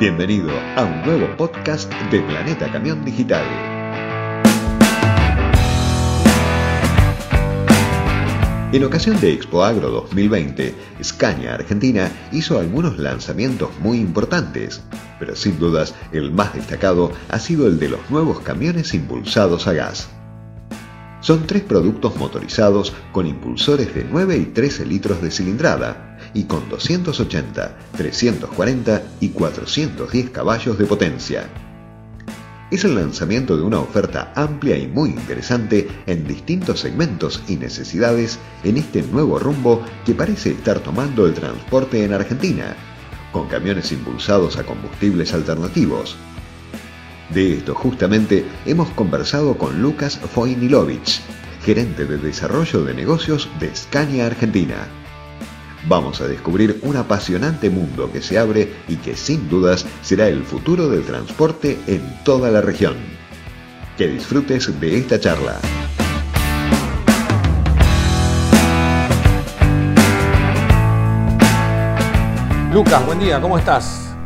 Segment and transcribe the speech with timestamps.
[0.00, 3.44] Bienvenido a un nuevo podcast de Planeta Camión Digital.
[8.72, 14.82] En ocasión de Expo Agro 2020, Scania Argentina hizo algunos lanzamientos muy importantes,
[15.20, 19.74] pero sin dudas el más destacado ha sido el de los nuevos camiones impulsados a
[19.74, 20.08] gas.
[21.20, 26.68] Son tres productos motorizados con impulsores de 9 y 13 litros de cilindrada y con
[26.68, 31.48] 280, 340 y 410 caballos de potencia.
[32.70, 38.38] Es el lanzamiento de una oferta amplia y muy interesante en distintos segmentos y necesidades
[38.64, 42.74] en este nuevo rumbo que parece estar tomando el transporte en Argentina,
[43.32, 46.16] con camiones impulsados a combustibles alternativos,
[47.30, 51.20] de esto justamente hemos conversado con Lucas Foinilovich,
[51.64, 54.86] gerente de desarrollo de negocios de Scania Argentina.
[55.86, 60.42] Vamos a descubrir un apasionante mundo que se abre y que sin dudas será el
[60.42, 62.96] futuro del transporte en toda la región.
[63.98, 65.58] Que disfrutes de esta charla.
[72.72, 74.16] Lucas, buen día, ¿cómo estás?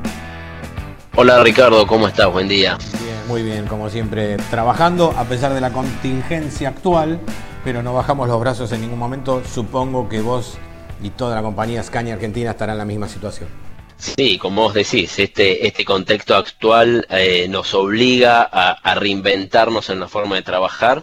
[1.17, 2.33] Hola Ricardo, ¿cómo estás?
[2.33, 2.79] Buen día.
[3.03, 7.19] Bien, muy bien, como siempre, trabajando a pesar de la contingencia actual,
[7.65, 9.43] pero no bajamos los brazos en ningún momento.
[9.45, 10.57] Supongo que vos
[11.03, 13.49] y toda la compañía Scania Argentina estarán en la misma situación.
[13.99, 20.07] Sí, como vos decís, este, este contexto actual eh, nos obliga a, reinventarnos en la
[20.07, 21.03] forma de trabajar.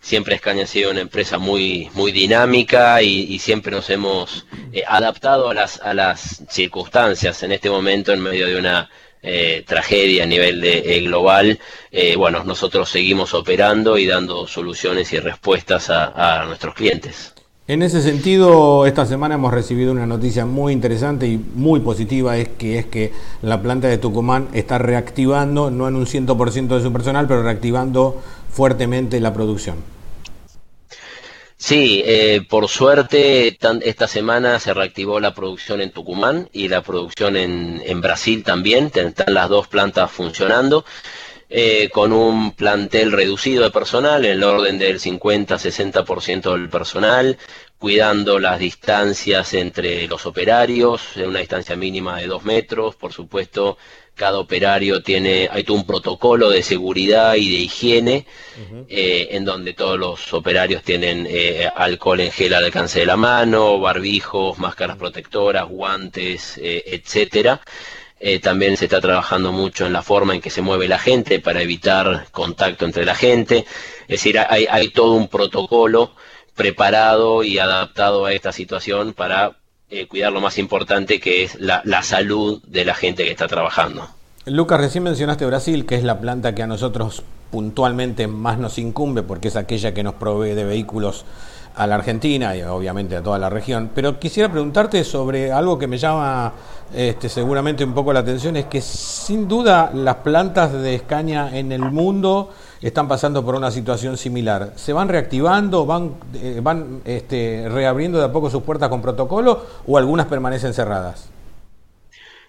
[0.00, 5.50] Siempre Scania ha sido una empresa muy, muy dinámica y, siempre nos hemos eh, adaptado
[5.50, 8.88] a las, a las circunstancias en este momento en medio de una
[9.22, 11.58] eh, tragedia a nivel de, eh, global,
[12.16, 17.34] bueno, nosotros seguimos operando y dando soluciones y respuestas a, nuestros clientes.
[17.68, 22.48] En ese sentido, esta semana hemos recibido una noticia muy interesante y muy positiva, es
[22.50, 26.92] que es que la planta de Tucumán está reactivando, no en un 100% de su
[26.92, 29.78] personal, pero reactivando fuertemente la producción.
[31.56, 37.36] Sí, eh, por suerte esta semana se reactivó la producción en Tucumán y la producción
[37.36, 38.92] en, en Brasil también.
[38.94, 40.84] Están las dos plantas funcionando.
[41.48, 47.38] Eh, con un plantel reducido de personal, en el orden del 50-60% del personal,
[47.78, 53.78] cuidando las distancias entre los operarios, en una distancia mínima de dos metros, por supuesto,
[54.16, 58.26] cada operario tiene, hay todo un protocolo de seguridad y de higiene,
[58.88, 63.18] eh, en donde todos los operarios tienen eh, alcohol en gel al alcance de la
[63.18, 67.60] mano, barbijos, máscaras protectoras, guantes, eh, etcétera.
[68.42, 71.60] También se está trabajando mucho en la forma en que se mueve la gente para
[71.62, 73.66] evitar contacto entre la gente.
[74.02, 76.12] Es decir, hay, hay todo un protocolo
[76.54, 79.56] preparado y adaptado a esta situación para
[79.88, 84.08] eh, cuidar lo más importante que es la, salud de la gente que está trabajando.
[84.46, 87.22] Lucas, recién mencionaste Brasil, que es la planta que a nosotros
[87.52, 91.24] puntualmente más nos incumbe porque es aquella que nos provee de vehículos
[91.76, 93.90] a la Argentina y obviamente a toda la región.
[93.94, 96.52] Pero quisiera preguntarte sobre algo que me llama
[96.94, 101.72] este, seguramente un poco la atención, es que sin duda las plantas de Escaña en
[101.72, 102.50] el mundo
[102.80, 104.72] están pasando por una situación similar.
[104.76, 109.60] ¿Se van reactivando, van, eh, van este, reabriendo de a poco sus puertas con protocolo
[109.86, 111.35] o algunas permanecen cerradas?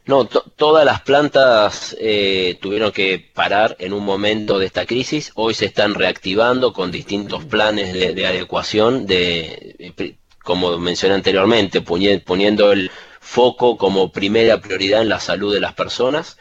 [0.08, 5.34] No, todas las plantas eh, tuvieron que parar en un momento de esta crisis.
[5.36, 12.90] Hoy se están reactivando con distintos planes de, adecuación, de, como mencioné anteriormente, poniendo el
[13.20, 16.38] foco como primera prioridad en la salud de las personas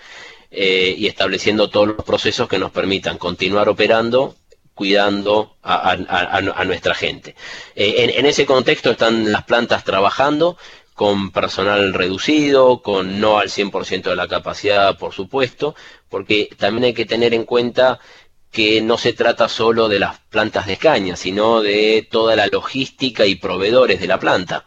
[0.53, 4.37] eh, y estableciendo todos los procesos que nos permitan continuar operando
[4.75, 7.35] cuidando a, nuestra gente.
[7.75, 10.59] Eh, en, ese contexto están las plantas trabajando
[10.97, 15.75] con personal reducido, con no al 100% de la capacidad, por supuesto,
[16.09, 18.01] porque también hay que tener en cuenta
[18.51, 23.27] que no se trata solo de las plantas de caña, sino de toda la logística
[23.27, 24.65] y proveedores de la planta.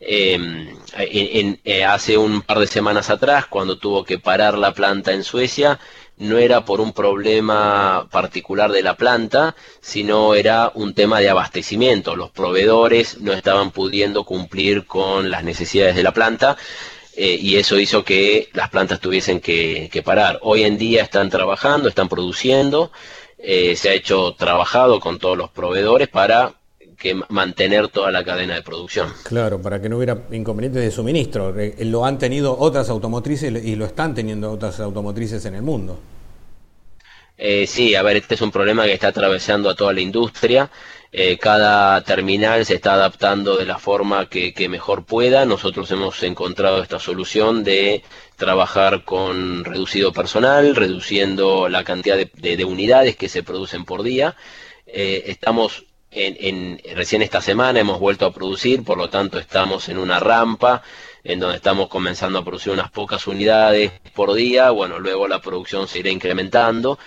[0.00, 0.68] Em,
[0.98, 5.78] eh, hace un par de semanas atrás, cuando tuvo que parar la planta en Suecia,
[6.20, 12.14] no era por un problema particular de la planta, sino era un tema de abastecimiento.
[12.14, 16.56] Los proveedores no estaban pudiendo cumplir con las necesidades de la planta
[17.16, 20.38] eh, y eso hizo que las plantas tuviesen que, parar.
[20.42, 22.92] Hoy en día están trabajando, están produciendo,
[23.38, 26.59] eh, se ha hecho trabajado con todos los proveedores para
[27.00, 29.10] que mantener toda la cadena de producción.
[29.24, 31.54] Claro, para que no hubiera inconvenientes de suministro.
[31.78, 35.98] Lo han tenido otras automotrices y lo están teniendo otras automotrices en el mundo.
[37.38, 40.70] Eh, sí, a ver, este es un problema que está atravesando a toda la industria.
[41.10, 45.46] Eh, cada terminal se está adaptando de la forma que, mejor pueda.
[45.46, 48.04] Nosotros hemos encontrado esta solución de
[48.36, 54.36] trabajar con reducido personal, reduciendo la cantidad de, unidades que se producen por día.
[54.86, 60.18] Eh, estamos recién esta semana hemos vuelto a producir, por lo tanto estamos en una
[60.18, 60.82] rampa
[61.22, 64.70] en donde estamos comenzando a producir unas pocas unidades por día.
[64.70, 66.98] Bueno, luego la producción se irá incrementando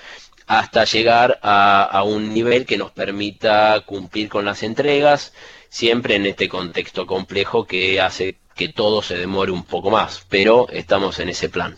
[0.48, 5.34] hasta llegar a, un nivel que nos permita cumplir con las entregas,
[5.70, 10.68] siempre en este contexto complejo que hace que todo se demore un poco más, pero
[10.70, 11.76] estamos en ese plan.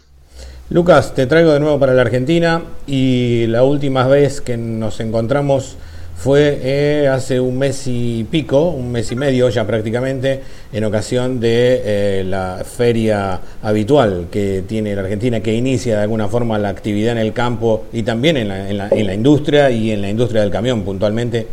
[0.69, 5.77] Lucas, te traigo de nuevo para la Argentina y la última vez que nos encontramos
[6.15, 10.41] fue eh, hace un mes y pico, un mes y medio ya prácticamente,
[10.71, 16.27] en ocasión de eh, la feria habitual que tiene la Argentina, que inicia de alguna
[16.27, 20.01] forma la actividad en el campo y también en la, en la, industria y en
[20.01, 21.47] la industria del camión puntualmente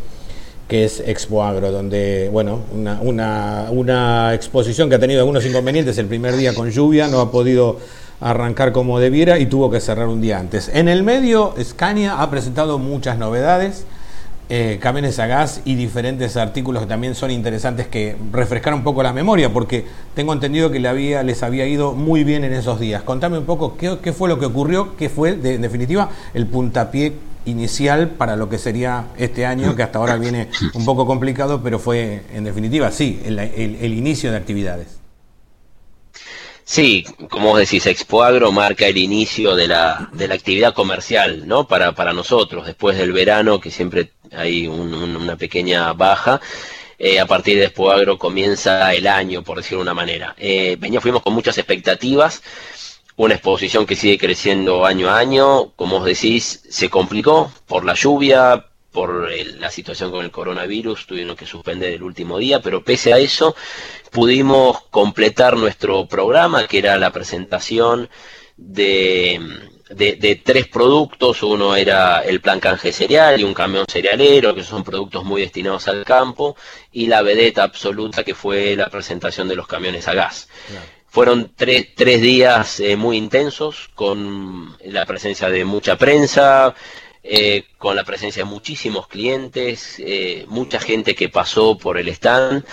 [0.69, 5.99] que es Expo Agro, donde, bueno, una, una, una exposición que ha tenido algunos inconvenientes
[5.99, 7.79] el primer día con lluvia, no ha podido
[8.20, 10.70] arrancar como debiera y tuvo que cerrar un día antes.
[10.73, 13.85] En el medio, Scania ha presentado muchas novedades
[14.55, 19.03] eh, camiones a gas y diferentes artículos que también son interesantes que refrescar un poco
[19.03, 22.79] la memoria, porque tengo entendido que le había, les había ido muy bien en esos
[22.79, 23.03] días.
[23.03, 27.15] Contame un poco qué, fue lo que ocurrió, qué fue, en definitiva, el puntapié
[27.47, 31.79] inicial para lo que sería este año, que hasta ahora viene un poco complicado, pero
[31.79, 35.02] fue, en definitiva, sí, el inicio de actividades.
[36.64, 41.47] Sí, como vos decís, Expo Agro marca el inicio de la, de la actividad comercial,
[41.47, 41.67] ¿no?
[41.67, 46.41] Para, para nosotros, después del verano, que siempre hay una pequeña baja.
[46.99, 50.35] Eh, a partir de Expo Agro comienza el año, por decirlo de una manera.
[50.38, 52.43] Eh, fuimos con muchas expectativas,
[53.17, 57.94] una exposición que sigue creciendo año a año, como os decís, se complicó por la
[57.94, 63.12] lluvia, por la situación con el coronavirus, tuvieron que suspender el último día, pero pese
[63.12, 63.56] a eso
[64.11, 68.11] pudimos completar nuestro programa, que era la presentación
[68.56, 69.41] de,
[69.94, 71.43] de, tres productos.
[71.43, 75.89] Uno era el plan canje cereal y un camión cerealero, que son productos muy destinados
[75.89, 76.56] al campo,
[76.93, 80.49] y la vedeta absoluta, que fue la presentación de los camiones a gas.
[81.09, 86.75] Fueron tres, tres días eh, muy intensos, con la presencia de mucha prensa,
[87.25, 92.65] eh, con la presencia de muchísimos clientes, eh, mucha gente que pasó por el stand.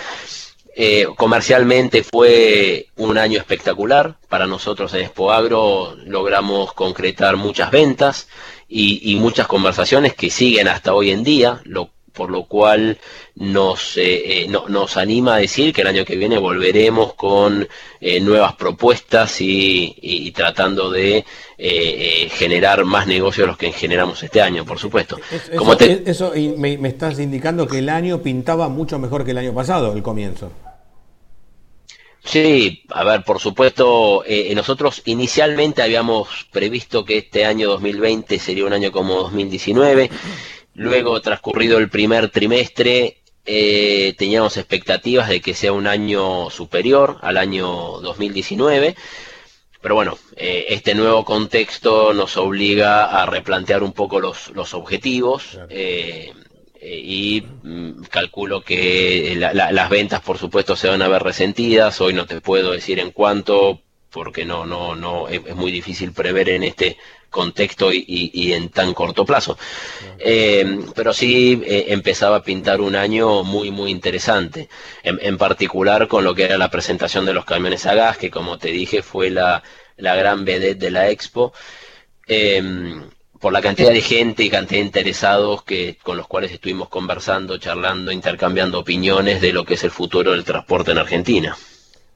[0.74, 4.16] Eh, comercialmente fue un año espectacular.
[4.28, 8.28] Para nosotros en Expo Agro logramos concretar muchas ventas
[8.68, 12.98] y, y, muchas conversaciones que siguen hasta hoy en día, lo por lo cual
[13.36, 17.66] nos, eh, eh, nos anima a decir que el año que viene volveremos con
[17.98, 21.24] eh, nuevas propuestas y, tratando de
[21.56, 25.18] generar más negocios de los que generamos este año, por supuesto.
[25.50, 29.54] Eso, eso me, me, estás indicando que el año pintaba mucho mejor que el año
[29.54, 30.52] pasado, el comienzo.
[32.22, 34.24] Sí, a ver, por supuesto,
[34.54, 40.10] nosotros inicialmente habíamos previsto que este año 2020 sería un año como 2019
[40.80, 47.36] Luego, transcurrido el primer trimestre, eh, teníamos expectativas de que sea un año superior al
[47.36, 48.96] año 2019.
[49.82, 55.58] Pero bueno, eh, este nuevo contexto nos obliga a replantear un poco los, los objetivos
[55.68, 56.32] eh,
[56.80, 62.00] y mm, calculo que las ventas, por supuesto, se van a ver resentidas.
[62.00, 66.48] Hoy no te puedo decir en cuánto, porque no, no, no, es muy difícil prever
[66.48, 66.98] en este
[67.30, 69.56] contexto y, en tan corto plazo.
[70.18, 74.68] Eh, pero sí eh, empezaba a pintar un año muy, muy interesante,
[75.02, 78.58] en, particular con lo que era la presentación de los camiones a gas, que como
[78.58, 79.62] te dije fue la,
[79.96, 81.52] la gran vedette de la expo.
[82.26, 83.08] Em,
[83.40, 87.56] por la cantidad de gente y cantidad de interesados que, con los cuales estuvimos conversando,
[87.56, 91.56] charlando, intercambiando opiniones de lo que es el futuro del transporte en Argentina.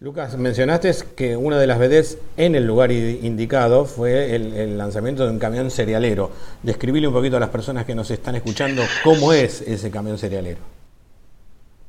[0.04, 5.30] Lucas, mencionaste que una de las veces en el lugar indicado fue el, lanzamiento de
[5.30, 6.30] un camión cerealero.
[6.62, 10.60] Describile un poquito a las personas que nos están escuchando cómo es ese camión cerealero.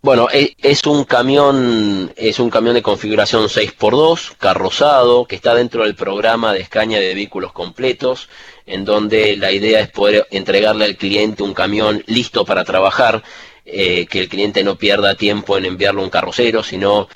[0.02, 5.84] Bueno, e, es un camión, es un camión de configuración 6x2, carrozado, que está dentro
[5.84, 8.30] del programa de escaña de vehículos completos,
[8.66, 13.24] en donde la idea es poder entregarle al cliente un camión listo para trabajar,
[13.66, 17.10] eh, que el cliente no pierda tiempo en enviarle un carrocero, sino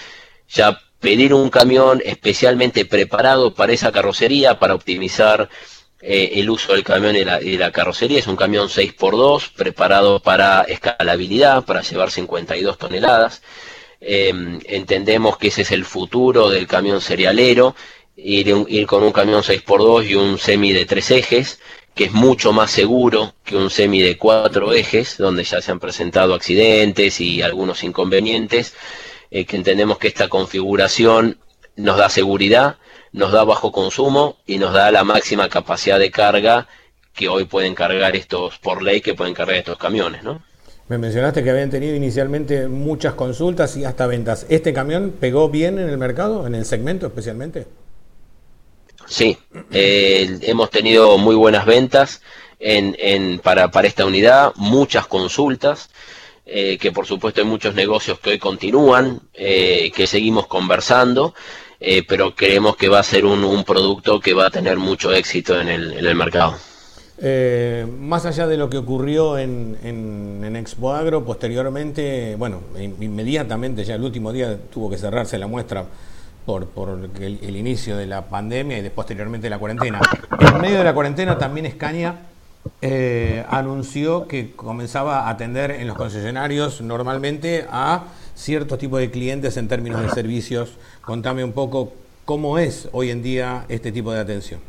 [0.50, 5.50] ya pedir un camión especialmente preparado para esa carrocería, para optimizar
[6.02, 8.20] eh, el uso del camión y la, carrocería.
[8.20, 13.42] Es un camión 6x2 preparado para escalabilidad, para llevar 52 toneladas.
[14.02, 17.76] Em, entendemos que ese es el futuro del camión serialero,
[18.16, 21.60] ir, ir con un camión 6x2 y un semi de tres ejes
[21.96, 25.82] que es mucho más seguro que un semi de cuatro ejes, donde ya se han
[25.82, 28.74] presentado accidentes y algunos inconvenientes,
[29.32, 31.38] eh, que entendemos que esta configuración
[31.76, 32.78] nos da seguridad,
[33.12, 36.68] nos da bajo consumo y nos da la máxima capacidad de carga
[37.14, 40.42] que hoy pueden cargar estos, por ley, que pueden cargar estos camiones, ¿no?
[40.88, 44.48] Me mencionaste que habían tenido inicialmente muchas consultas y hasta ventas.
[44.50, 47.68] ¿Este camión pegó bien en el mercado, en el segmento especialmente?
[49.06, 49.38] Sí,
[49.72, 52.22] eh, hemos tenido muy buenas ventas
[52.60, 55.90] en, en, para, para esta unidad, muchas consultas,
[56.52, 61.36] eh, que por supuesto hay muchos negocios que hoy continúan, eh, que seguimos conversando,
[62.08, 65.70] pero creemos que va a ser un, producto que va a tener mucho éxito en
[65.70, 66.56] el, mercado.
[67.20, 72.62] Eh, más allá de lo que ocurrió en, en, Expo Agro, posteriormente, bueno,
[73.00, 75.86] inmediatamente, ya el último día tuvo que cerrarse la muestra
[76.46, 80.02] por, por el, inicio de la pandemia y posteriormente la cuarentena.
[80.40, 82.29] En medio de la cuarentena también Escaña
[82.82, 89.58] eh, anunció que comenzaba a atender en los concesionarios normalmente a cierto tipo de clientes
[89.58, 90.72] en términos de servicios.
[91.02, 91.94] Contame un poco
[92.26, 94.62] cómo es hoy en día este tipo de atención.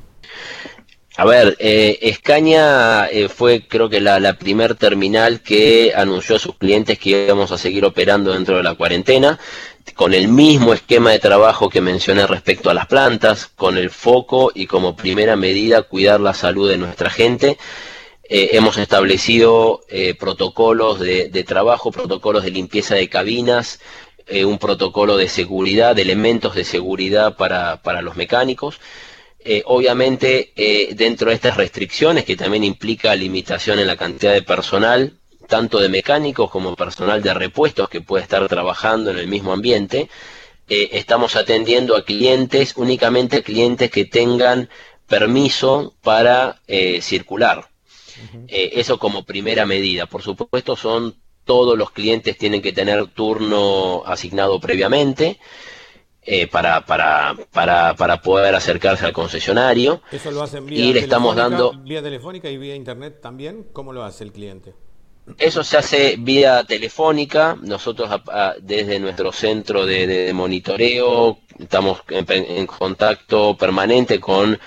[1.17, 6.57] A ver, eh, Escaña eh, fue creo que la, primer terminal que anunció a sus
[6.57, 9.39] clientes que íbamos a seguir operando dentro de la cuarentena,
[9.95, 14.53] con el mismo esquema de trabajo que mencioné respecto a las plantas, con el foco
[14.55, 17.59] y como primera medida cuidar la salud de nuestra gente.
[18.25, 19.81] Eh, hemos establecido
[20.19, 23.81] protocolos de, trabajo, protocolos de limpieza de cabinas,
[24.45, 28.79] un protocolo de seguridad, de elementos de seguridad para, para los mecánicos.
[29.43, 34.43] Eh, obviamente, eh, dentro de estas restricciones, que también implica limitación en la cantidad de
[34.43, 35.19] personal,
[35.51, 40.09] tanto de mecánicos como personal de repuestos que puede estar trabajando en el mismo ambiente,
[40.69, 44.71] eh, estamos atendiendo a clientes, únicamente clientes que tengan
[45.07, 46.61] permiso para
[47.03, 47.69] circular.
[48.49, 50.07] eso como primera medida.
[50.07, 55.39] Por supuesto, son todos los clientes tienen que tener turno asignado previamente.
[56.23, 60.03] Eh, para, para, para, para poder acercarse al concesionario.
[60.13, 63.67] Eso lo hacen vía y le estamos dando vía telefónica y vía internet también.
[63.73, 64.75] ¿Cómo lo hace el cliente?
[65.39, 67.57] Eso se hace vía telefónica.
[67.61, 68.11] Nosotros
[68.61, 74.59] desde nuestro centro de, monitoreo estamos en, contacto permanente con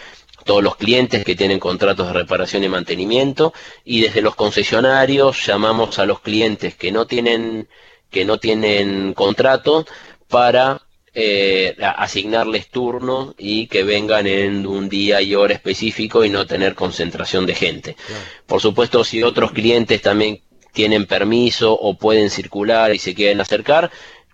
[0.46, 3.54] todos los clientes que tienen contratos de reparación y mantenimiento
[3.86, 7.70] y desde los concesionarios llamamos a los clientes que no tienen
[8.10, 9.86] que no tienen contrato
[10.28, 10.82] para
[11.16, 16.74] eh, asignarles turno y que vengan en un día y hora específico y no tener
[16.74, 17.96] concentración de gente.
[18.48, 20.42] Por supuesto, si otros clientes también
[20.72, 23.92] tienen permiso o pueden circular y se quieren acercar,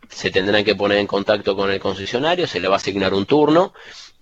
[0.09, 3.25] se tendrán que poner en contacto con el concesionario, se le va a asignar un
[3.25, 3.73] turno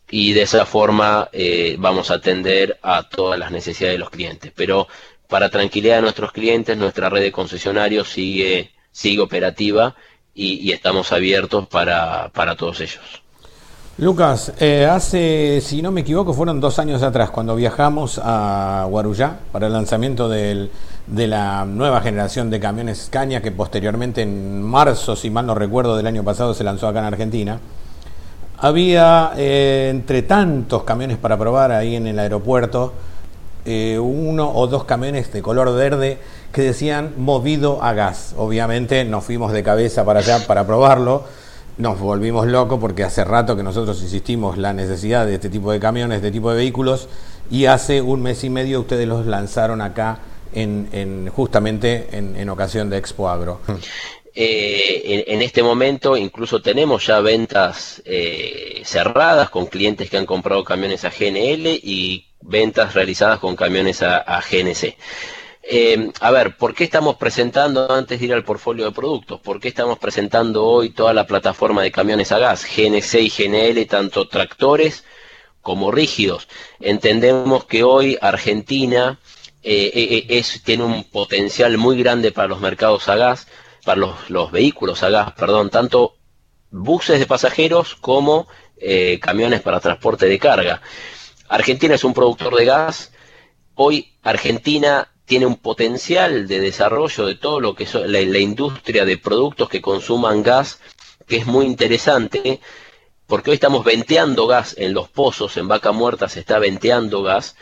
[0.10, 4.52] y de esa forma eh, vamos a atender a todas las necesidades de los clientes.
[4.56, 4.88] Pero
[5.28, 9.96] para tranquilidad de nuestros clientes, nuestra red de concesionarios sigue, sigue operativa
[10.38, 13.02] y, estamos abiertos para, para, todos ellos.
[13.98, 19.40] Lucas, eh, hace, si no me equivoco, fueron dos años atrás cuando viajamos a Guarujá
[19.52, 20.70] para el lanzamiento del,
[21.08, 25.98] de la nueva generación de camiones Scania que posteriormente en marzo, si mal no recuerdo,
[25.98, 27.60] del año pasado se lanzó acá en Argentina.
[28.60, 32.94] Había eh, entre tantos camiones para probar ahí en el aeropuerto,
[33.66, 36.20] eh, uno o dos camiones de color verde
[36.52, 38.34] que decían movido a gas.
[38.38, 41.26] Obviamente nos fuimos de cabeza para allá para probarlo.
[41.78, 45.80] Nos volvimos locos porque hace rato que nosotros insistimos la necesidad de este tipo de
[45.80, 47.08] camiones, de este tipo de vehículos,
[47.52, 50.20] y hace un mes y medio ustedes los lanzaron acá
[50.54, 53.60] en, justamente en, ocasión de Expo Agro.
[54.40, 60.64] Eh, en, este momento incluso tenemos ya ventas eh, cerradas con clientes que han comprado
[60.64, 64.96] camiones a GNL y ventas realizadas con camiones a, GNC.
[65.70, 69.60] Eh, a ver, ¿por qué estamos presentando, antes de ir al portfolio de productos, por
[69.60, 74.30] qué estamos presentando hoy toda la plataforma de camiones a gas, GNC y GNL, tanto
[74.30, 75.04] tractores
[75.62, 76.48] como rígidos?
[76.80, 79.20] Entendemos que hoy Argentina
[79.62, 83.50] eh, eh, es, tiene un potencial muy grande para los mercados a gas,
[83.84, 86.16] para los vehículos a gas, perdón, tanto
[86.72, 88.48] buses de pasajeros como
[89.20, 90.82] camiones para transporte de carga.
[91.50, 93.12] Argentina es un productor de gas.
[93.76, 99.18] Hoy Argentina tiene un potencial de desarrollo de todo lo que es la, industria de
[99.18, 100.80] productos que consuman gas,
[101.28, 102.62] que es muy interesante,
[103.28, 107.58] porque hoy estamos venteando gas en los pozos, en Vaca Muerta se está venteando gas,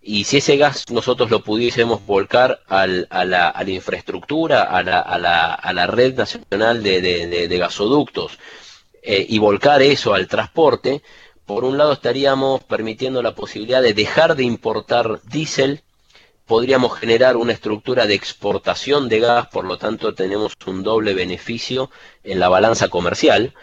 [0.00, 6.82] y si ese gas nosotros lo pudiésemos volcar a, la, infraestructura, a la, red nacional
[6.82, 8.38] de, gasoductos,
[9.02, 11.02] eh, y volcar eso al transporte,
[11.44, 15.82] por un lado estaríamos permitiendo la posibilidad de dejar de importar diésel,
[16.46, 21.90] podríamos generar una estructura de exportación de gas, por lo tanto tenemos un doble beneficio
[22.24, 23.54] en la balanza comercial,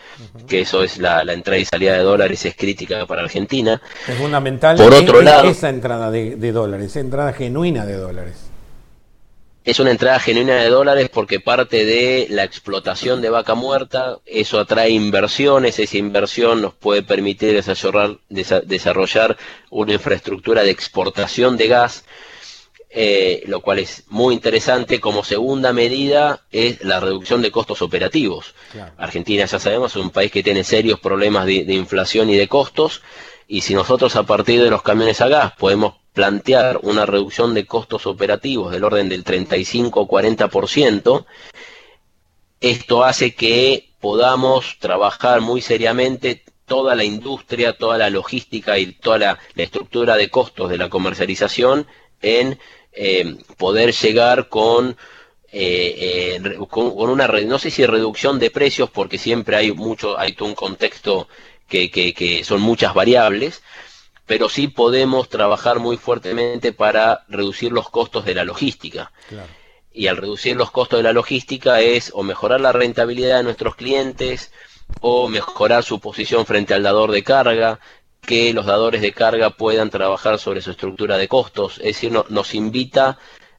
[0.47, 3.81] que eso es la, entrada y salida de dólares, es crítica para Argentina.
[4.07, 8.49] Es fundamental por otro lado, esa entrada de, de dólares, esa entrada genuina de dólares.
[9.65, 14.57] Es una entrada genuina de dólares porque parte de la explotación de vaca muerta, eso
[14.57, 19.37] atrae inversiones, esa inversión nos puede permitir desarrollar, desarrollar
[19.69, 22.05] una infraestructura de exportación de gas,
[22.89, 24.99] eh, lo cual es muy interesante.
[24.99, 28.53] Como segunda medida es la reducción de costos operativos.
[28.97, 32.47] Argentina, ya sabemos, es un país que tiene serios problemas de, de inflación y de
[32.47, 33.01] costos,
[33.47, 37.65] y si nosotros a partir de los camiones a gas podemos plantear una reducción de
[37.65, 41.25] costos operativos del orden del 35 o 40%,
[42.61, 49.17] esto hace que podamos trabajar muy seriamente toda la industria, toda la logística y toda
[49.17, 51.87] la, estructura de costos de la comercialización
[52.21, 52.59] en
[52.93, 54.97] eh, poder llegar con,
[55.51, 60.33] eh, eh, con, una, no sé si reducción de precios, porque siempre hay mucho, hay
[60.33, 61.27] todo un contexto
[61.67, 63.61] que, que, que son muchas variables,
[64.25, 69.11] pero sí podemos trabajar muy fuertemente para reducir los costos de la logística.
[69.91, 73.75] Y al reducir los costos de la logística es o mejorar la rentabilidad de nuestros
[73.75, 74.51] clientes
[75.01, 77.79] o mejorar su posición frente al dador de carga,
[78.21, 81.77] que los dadores de carga puedan trabajar sobre su estructura de costos.
[81.79, 83.17] Es decir, nos invita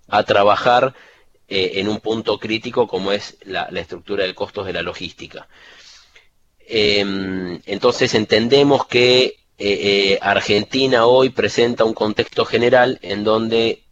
[0.09, 0.95] a trabajar
[1.49, 5.49] eh, en un punto crítico como es la, estructura de costos de la logística.
[6.61, 13.83] Em, entonces entendemos que eh, eh, Argentina hoy presenta un contexto general en donde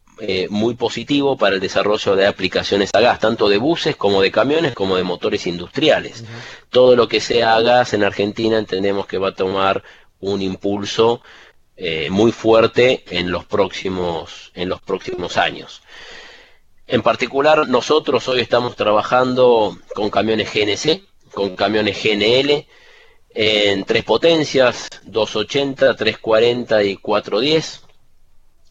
[0.51, 4.75] muy positivo para el desarrollo de aplicaciones a gas, tanto de buses como de camiones
[4.75, 6.25] como de motores industriales.
[6.71, 9.85] Todo lo que sea a gas en Argentina entendemos que va a tomar
[10.21, 11.23] un impulso
[12.11, 15.81] muy fuerte en los próximos en los próximos años.
[16.89, 22.67] En particular, nosotros hoy estamos trabajando con camiones GNC, con camiones GNL,
[23.35, 27.83] en tres potencias, 280, 340 y 410,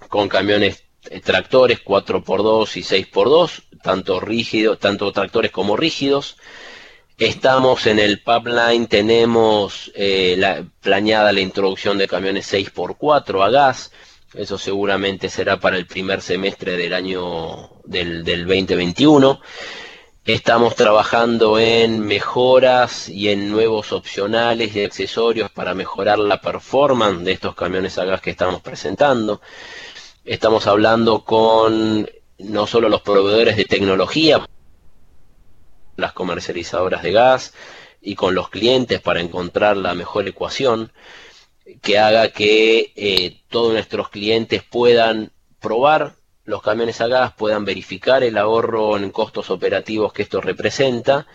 [0.10, 6.38] con camiones eh, tractores 4x2 y 6x2, tanto rígidos, tanto tractores como rígidos.
[7.18, 13.92] Estamos en el pipeline, tenemos eh, la, planeada la introducción de camiones 6x4 a gas,
[14.36, 19.42] eso seguramente será para el primer semestre del año del 2021.
[20.26, 27.32] Estamos trabajando en mejoras y en nuevos opcionales y accesorios para mejorar la performance de
[27.32, 29.42] estos camiones a gas que estamos presentando.
[30.24, 34.46] Estamos hablando con no solo los proveedores de tecnología,
[35.98, 37.54] las comercializadoras de gas
[38.02, 40.94] y con los clientes para encontrar la mejor ecuación
[41.82, 48.24] que haga que eh, todos nuestros clientes puedan probar los camiones a gas puedan verificar
[48.24, 51.28] el ahorro en costos operativos que esto representa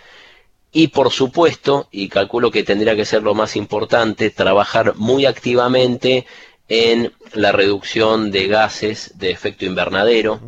[0.73, 6.27] y por supuesto, y calculo que tendría que ser lo más importante, trabajar muy activamente
[6.67, 10.41] en la reducción de gases de efecto invernadero.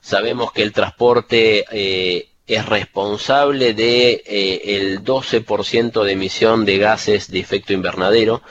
[0.00, 7.30] Sabemos que el transporte eh, es responsable de eh, el 12% de emisión de gases
[7.30, 8.42] de efecto invernadero.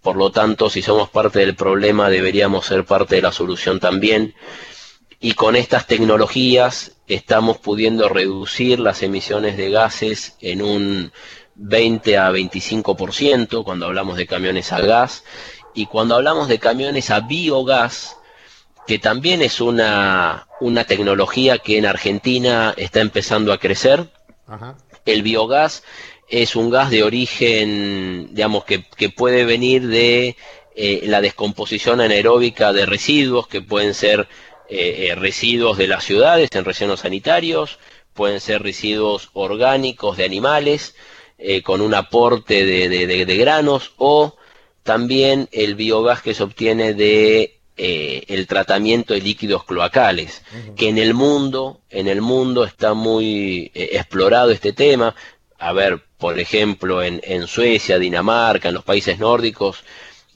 [0.00, 4.34] Por lo tanto, si somos parte del problema, deberíamos ser parte de la solución también
[5.20, 11.12] y con estas tecnologías estamos pudiendo reducir las emisiones de gases en un
[11.54, 15.24] 20 a 25% cuando hablamos de camiones a gas
[15.74, 18.16] y cuando hablamos de camiones a biogás,
[18.86, 24.08] que también es una, una tecnología que en Argentina está empezando a crecer.
[25.04, 25.82] El biogás
[26.28, 30.36] es un gas de origen, digamos, que, que puede venir de
[30.74, 34.28] eh, la descomposición anaeróbica de residuos, que pueden ser
[34.68, 37.78] eh, eh, residuos de las ciudades en rellenos sanitarios,
[38.14, 40.96] pueden ser residuos orgánicos de animales
[41.38, 44.34] eh, con un aporte de, granos o
[44.82, 50.42] también el biogás que se obtiene de el tratamiento de líquidos cloacales,
[50.76, 55.14] que en el mundo, en el mundo está muy explorado este tema.
[55.58, 59.84] A ver, por ejemplo, en, en Suecia, Dinamarca, en los países nórdicos,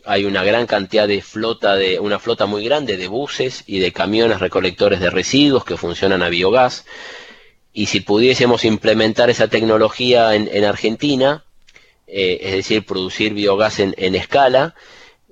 [0.04, 3.92] hay una gran cantidad de flota de una flota muy grande de buses y de
[3.92, 6.84] camiones recolectores de residuos que funcionan a biogás
[7.72, 11.44] y si pudiésemos implementar esa tecnología en, Argentina
[12.06, 14.74] eh, es decir producir biogás en, escala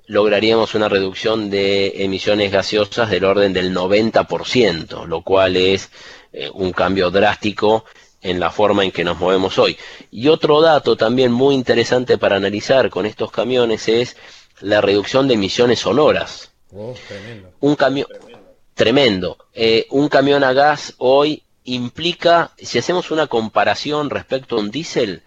[0.09, 5.90] lograríamos una reducción de emisiones gaseosas del orden del 90%, lo cual es
[6.33, 7.85] eh, un cambio drástico
[8.23, 9.77] en la forma en que nos movemos hoy.
[10.11, 14.16] Y otro dato también muy interesante para analizar con estos camiones es
[14.61, 16.53] la reducción de emisiones sonoras.
[16.75, 16.94] Oh,
[17.61, 18.09] un camión
[18.75, 19.37] tremendo.
[19.53, 25.23] Eh, un camión a gas hoy implica, si hacemos una comparación respecto a un diésel,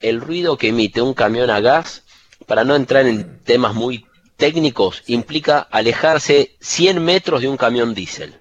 [0.00, 2.02] el ruido que emite un camión a gas,
[2.46, 4.04] para no entrar en temas muy
[4.42, 8.34] técnicos, implica alejarse 100 metros de un camión diésel.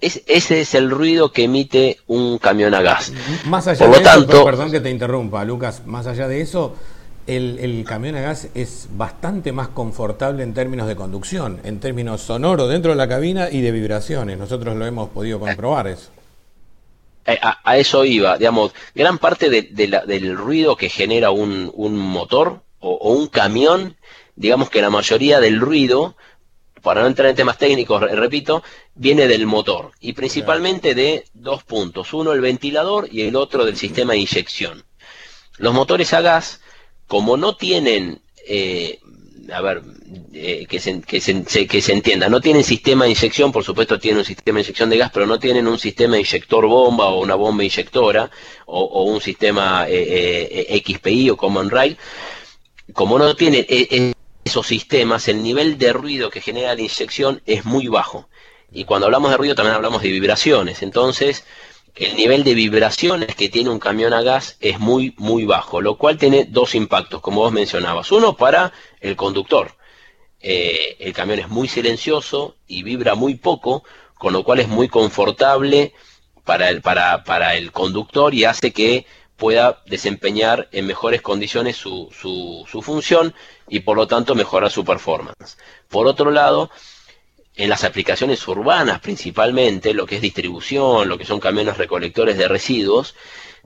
[0.00, 3.12] Es, ese es el ruido que emite un camión a gas.
[3.46, 6.76] Más allá de eso, perdón que te interrumpa, Lucas, más allá de eso,
[7.26, 12.70] el, camión a gas es bastante más confortable en términos de conducción, en términos sonoros
[12.70, 14.38] dentro de la cabina y de vibraciones.
[14.38, 16.10] Nosotros lo hemos podido comprobar eso.
[17.26, 23.96] A, eso iba, digamos, gran parte del ruido que genera un, motor o, un camión,
[24.36, 26.16] digamos que la mayoría del ruido,
[26.82, 28.62] para no entrar en temas técnicos, repito,
[28.94, 33.76] viene del motor y principalmente de dos puntos, uno el ventilador y el otro del
[33.76, 34.84] sistema de inyección.
[35.56, 36.60] Los motores a gas,
[37.06, 38.98] como no tienen eh,
[39.52, 39.82] a ver,
[40.32, 43.98] eh, que, se, que, se, que se entienda, no tienen sistema de inyección, por supuesto
[43.98, 47.06] tienen un sistema de inyección de gas, pero no tienen un sistema de inyector bomba
[47.08, 48.30] o una bomba inyectora
[48.66, 51.96] o, un sistema eh, eh, XPI o Common Rail.
[52.92, 53.64] Como no tienen
[54.44, 58.28] esos sistemas, el nivel de ruido que genera la inyección es muy bajo.
[58.70, 60.82] Y cuando hablamos de ruido también hablamos de vibraciones.
[60.82, 61.44] Entonces,
[61.94, 65.96] el nivel de vibraciones que tiene un camión a gas es muy, muy bajo, lo
[65.96, 68.10] cual tiene dos impactos, como vos mencionabas.
[68.10, 69.76] Uno para el conductor.
[70.40, 73.84] Eh, el camión es muy silencioso y vibra muy poco,
[74.18, 75.94] con lo cual es muy confortable
[76.44, 82.08] para el, para, para el conductor y hace que pueda desempeñar en mejores condiciones su,
[82.18, 83.34] su, su función
[83.68, 85.56] y por lo tanto mejorar su performance.
[85.88, 86.70] Por otro lado,
[87.56, 92.48] en las aplicaciones urbanas principalmente, lo que es distribución, lo que son camiones recolectores de
[92.48, 93.14] residuos,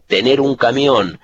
[0.06, 1.20] tener un camión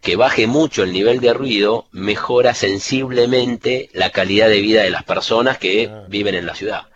[0.00, 5.04] que baje mucho el nivel de ruido mejora sensiblemente la calidad de vida de las
[5.04, 6.86] personas que viven en la ciudad.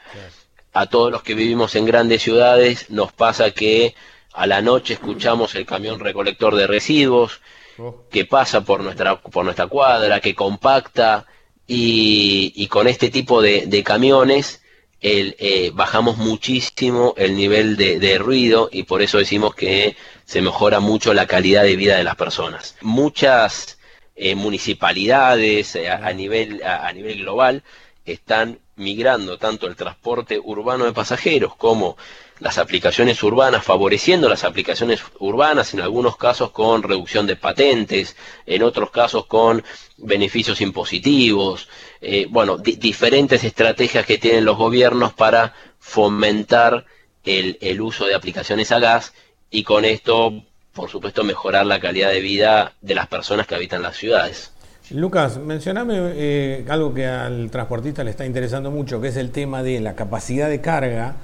[0.73, 3.95] A todos los que vivimos en grandes ciudades nos pasa que
[4.33, 7.41] a la noche escuchamos el camión recolector de residuos
[7.79, 8.05] oh.
[8.11, 11.27] que pasa por nuestra, por nuestra cuadra, que compacta
[11.67, 14.63] y, con este tipo de camiones
[15.03, 20.79] el, eh, bajamos muchísimo el nivel de, ruido y por eso decimos que se mejora
[20.81, 22.77] mucho la calidad de vida de las personas.
[22.81, 23.79] Muchas
[24.15, 27.65] eh, municipalidades eh, a, nivel, a, nivel global
[28.05, 31.97] están migrando tanto el transporte urbano de pasajeros como
[32.43, 38.65] las aplicaciones urbanas, favoreciendo las aplicaciones urbanas, en algunos casos con reducción de patentes, en
[38.65, 39.63] otros casos con
[39.97, 41.69] beneficios impositivos,
[42.01, 46.85] eh, bueno, diferentes estrategias que tienen los gobiernos para fomentar
[47.23, 49.15] el, el uso de aplicaciones a gas
[49.49, 53.83] y con esto, por supuesto, mejorar la calidad de vida de las personas que habitan
[53.83, 54.51] las ciudades.
[54.91, 59.63] Lucas, mencioname eh, algo que al transportista le está interesando mucho, que es el tema
[59.63, 61.15] de la capacidad de carga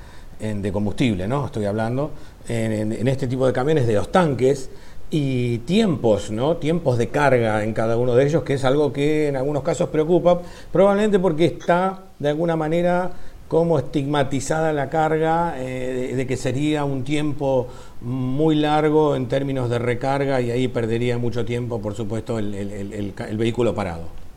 [0.40, 1.46] de combustible, ¿no?
[1.46, 2.12] Estoy hablando
[2.48, 4.70] en, este tipo de camiones de dos tanques
[5.10, 6.56] y tiempos, ¿no?
[6.56, 9.88] Tiempos de carga en cada uno de ellos, que es algo que en algunos casos
[9.88, 10.40] preocupa,
[10.72, 13.12] probablemente porque está de alguna manera
[13.48, 17.68] como estigmatizada la carga eh, de, que sería un tiempo
[18.02, 23.74] muy largo en términos de recarga y ahí perdería mucho tiempo, por supuesto, el, vehículo
[23.74, 24.27] parado.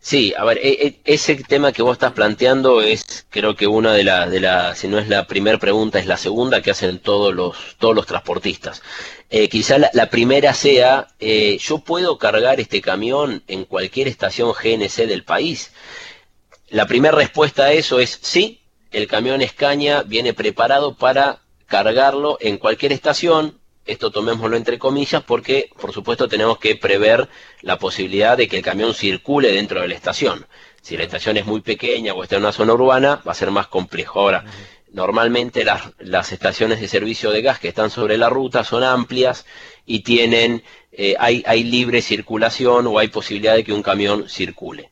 [0.00, 3.92] Sí, a ver, e, e, ese tema que vos estás planteando es, creo que una
[3.92, 6.98] de las, de la, si no es la primera pregunta, es la segunda que hacen
[7.00, 8.82] todos los, todos los transportistas.
[9.28, 15.06] Eh, quizá la, primera sea, eh, yo puedo cargar este camión en cualquier estación GNC
[15.06, 15.72] del país.
[16.70, 18.60] La primera respuesta a eso es sí,
[18.92, 23.58] el camión Escaña viene preparado para cargarlo en cualquier estación.
[23.88, 27.26] Esto tomémoslo entre comillas porque, por supuesto, tenemos que prever
[27.62, 30.46] la posibilidad de que el camión circule dentro de la estación.
[30.82, 33.50] Si la estación es muy pequeña o está en una zona urbana, va a ser
[33.50, 34.20] más complejo.
[34.20, 34.44] Ahora,
[34.92, 39.46] normalmente las, las estaciones de servicio de gas que están sobre la ruta son amplias
[39.86, 44.90] y tienen, eh, hay, hay libre circulación o hay posibilidad de que un camión circule.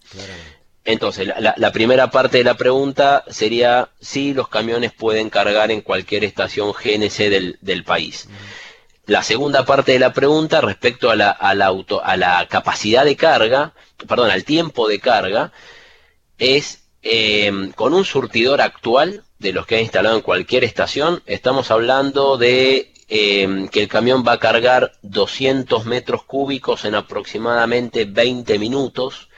[0.86, 6.22] Entonces, la, primera parte de la pregunta sería si los camiones pueden cargar en cualquier
[6.22, 8.28] estación GNC del, país.
[9.06, 13.72] La segunda parte de la pregunta respecto a la, capacidad de carga,
[14.08, 15.52] perdón, al tiempo de carga,
[16.38, 21.70] es eh, con un surtidor actual de los que ha instalado en cualquier estación, estamos
[21.70, 28.58] hablando de eh, que el camión va a cargar 200 metros cúbicos en aproximadamente 20
[28.58, 29.28] minutos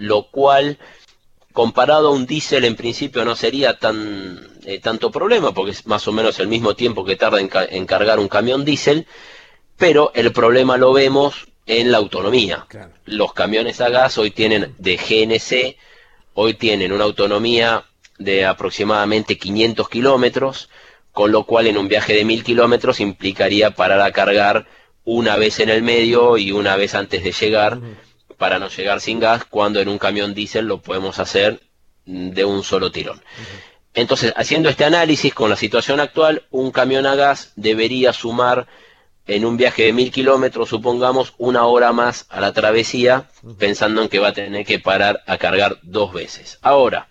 [0.00, 0.78] lo cual
[1.52, 6.06] comparado a un diésel en principio no sería tan eh, tanto problema, porque es más
[6.08, 9.06] o menos el mismo tiempo que tarda en, cargar un camión diésel,
[9.76, 12.66] pero el problema lo vemos en la autonomía.
[13.04, 15.76] Los camiones a gas hoy tienen de GNC,
[16.34, 17.84] hoy tienen una autonomía
[18.18, 20.68] de aproximadamente 500 kilómetros,
[21.12, 24.66] con lo cual en un viaje de 1000 kilómetros implicaría parar a cargar
[25.04, 27.80] una vez en el medio y una vez antes de llegar,
[28.40, 31.60] para no llegar sin gas, cuando en un camión diésel lo podemos hacer
[32.06, 33.20] de un solo tirón.
[33.92, 38.66] Entonces, haciendo este análisis con la situación actual, un camión a gas debería sumar
[39.26, 44.08] en un viaje de mil kilómetros, supongamos, una hora más a la travesía, pensando en
[44.08, 46.58] que va a tener que parar a cargar dos veces.
[46.62, 47.08] Ahora,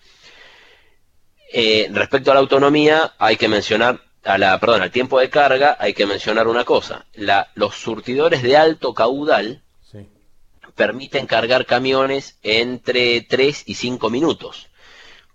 [1.52, 5.76] eh, respecto a la autonomía, hay que mencionar, a la, perdón, al tiempo de carga,
[5.78, 7.06] hay que mencionar una cosa.
[7.14, 9.62] La, los surtidores de alto caudal
[10.80, 14.68] permiten cargar camiones entre 3 y 5 minutos,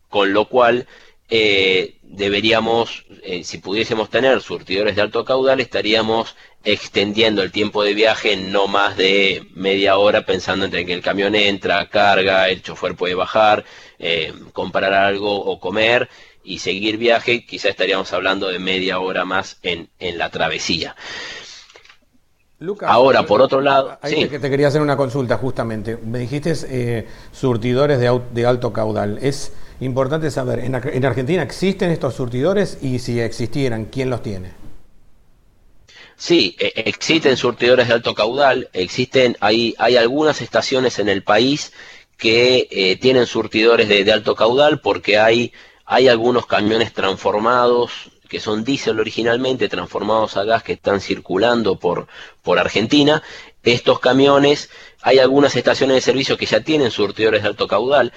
[0.09, 0.87] con lo cual
[1.29, 7.93] eh, deberíamos, eh, si pudiésemos tener surtidores de alto caudal, estaríamos extendiendo el tiempo de
[7.93, 12.95] viaje no más de media hora pensando en que el camión entra, carga, el chofer
[12.95, 13.65] puede bajar,
[13.99, 16.09] eh, comprar algo o comer
[16.43, 20.95] y seguir viaje, quizá estaríamos hablando de media hora más en, en la travesía.
[22.85, 23.97] Ahora, por otro lado...
[24.01, 25.97] Ahí te, quería hacer una consulta justamente.
[25.97, 29.19] Me dijiste surtidores de, de alto caudal.
[29.21, 34.53] Es importante saber, ¿en, Argentina existen estos surtidores y si existieran, ¿quién los tiene?
[36.15, 41.73] Sí, e, existen surtidores de alto caudal, existen, hay, hay algunas estaciones en el país
[42.17, 45.51] que eh, tienen surtidores de, alto caudal porque hay,
[45.85, 47.91] hay algunos camiones transformados
[48.27, 52.07] que son diésel originalmente, transformados a gas que están circulando por,
[52.41, 53.23] por Argentina.
[53.63, 54.69] Estos camiones,
[55.01, 58.13] hay algunas estaciones de servicio que ya tienen surtidores de alto caudal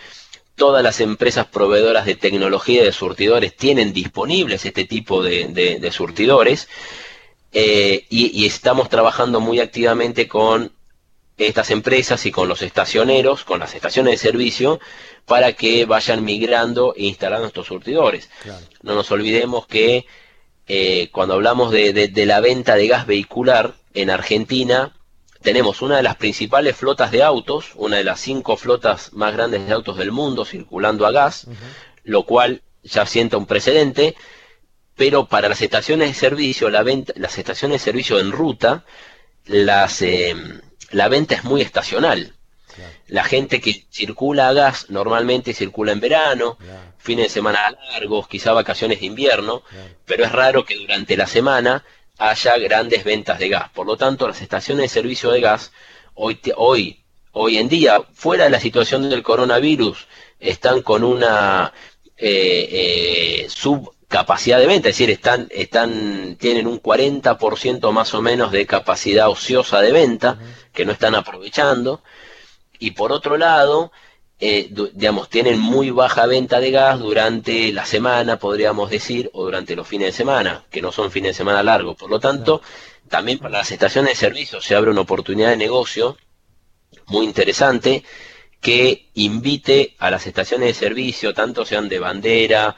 [0.58, 6.68] todas las empresas proveedoras de tecnología de surtidores tienen disponibles este tipo de, surtidores
[7.52, 10.72] eh, y, estamos trabajando muy activamente con
[11.38, 14.80] estas empresas y con los estacioneros, con las estaciones de servicio,
[15.24, 18.28] para que vayan migrando e instalando estos surtidores.
[18.82, 20.06] No nos olvidemos que
[20.66, 24.94] eh, cuando hablamos de la venta de gas vehicular en Argentina,
[25.42, 29.66] tenemos una de las principales flotas de autos, una de las cinco flotas más grandes
[29.66, 31.46] de autos del mundo circulando a gas,
[32.04, 34.16] lo cual ya sienta un precedente,
[34.96, 38.84] pero para las estaciones de servicio, la venta, las estaciones de servicio en ruta,
[39.46, 40.34] las, eh,
[40.90, 42.34] la venta es muy estacional.
[43.08, 46.58] La gente que circula a gas normalmente circula en verano,
[46.98, 49.62] fines de semana largos, quizá vacaciones de invierno,
[50.04, 51.84] pero es raro que durante la semana
[52.18, 53.70] haya grandes ventas de gas.
[53.70, 55.72] Por lo tanto, las estaciones de servicio de gas
[56.14, 57.00] hoy, hoy,
[57.32, 60.06] hoy en día, fuera de la situación del coronavirus,
[60.38, 61.72] están con una
[62.16, 63.46] eh, eh,
[64.08, 69.28] subcapacidad de venta, es decir, están, están, tienen un 40% más o menos de capacidad
[69.28, 70.38] ociosa de venta
[70.72, 72.02] que no están aprovechando.
[72.78, 73.92] Y por otro lado,
[74.40, 79.76] eh, digamos, tienen muy baja venta de gas durante la semana, podríamos decir, o durante
[79.76, 81.94] los fines de semana, que no son fines de semana largos.
[81.96, 82.62] Por lo tanto,
[83.10, 86.16] también para las estaciones de servicio se abre una oportunidad de negocio
[87.08, 88.04] muy interesante
[88.60, 92.74] que invite a las estaciones de servicio, tanto sean de bandera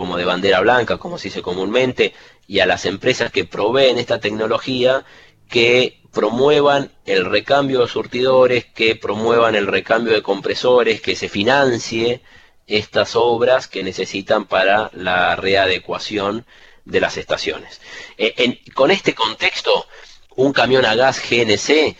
[0.00, 2.14] como de bandera blanca, como se dice comúnmente,
[2.46, 5.04] y a las empresas que proveen esta tecnología,
[5.46, 12.22] que promuevan el recambio de surtidores, que promuevan el recambio de compresores, que se financie
[12.66, 16.46] estas obras que necesitan para la readecuación
[16.86, 17.82] de las estaciones.
[18.16, 19.86] Eh, con este contexto,
[20.34, 21.94] un camión a gas GNC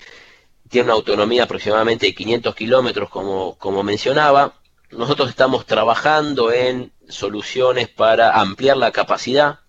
[0.71, 4.55] tiene una autonomía aproximadamente de 500 kilómetros, como, como mencionaba.
[4.91, 9.61] Nosotros estamos trabajando en soluciones para ampliar la capacidad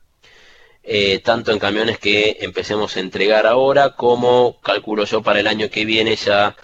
[0.84, 5.70] eh, tanto en camiones que empecemos a entregar ahora como calculo yo para el año
[5.70, 6.56] que viene ya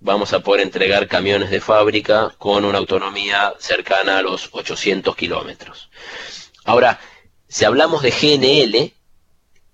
[0.00, 5.90] vamos a poder entregar camiones de fábrica con una autonomía cercana a los 800 kilómetros.
[6.64, 6.98] Ahora,
[7.48, 8.92] si hablamos de GNL,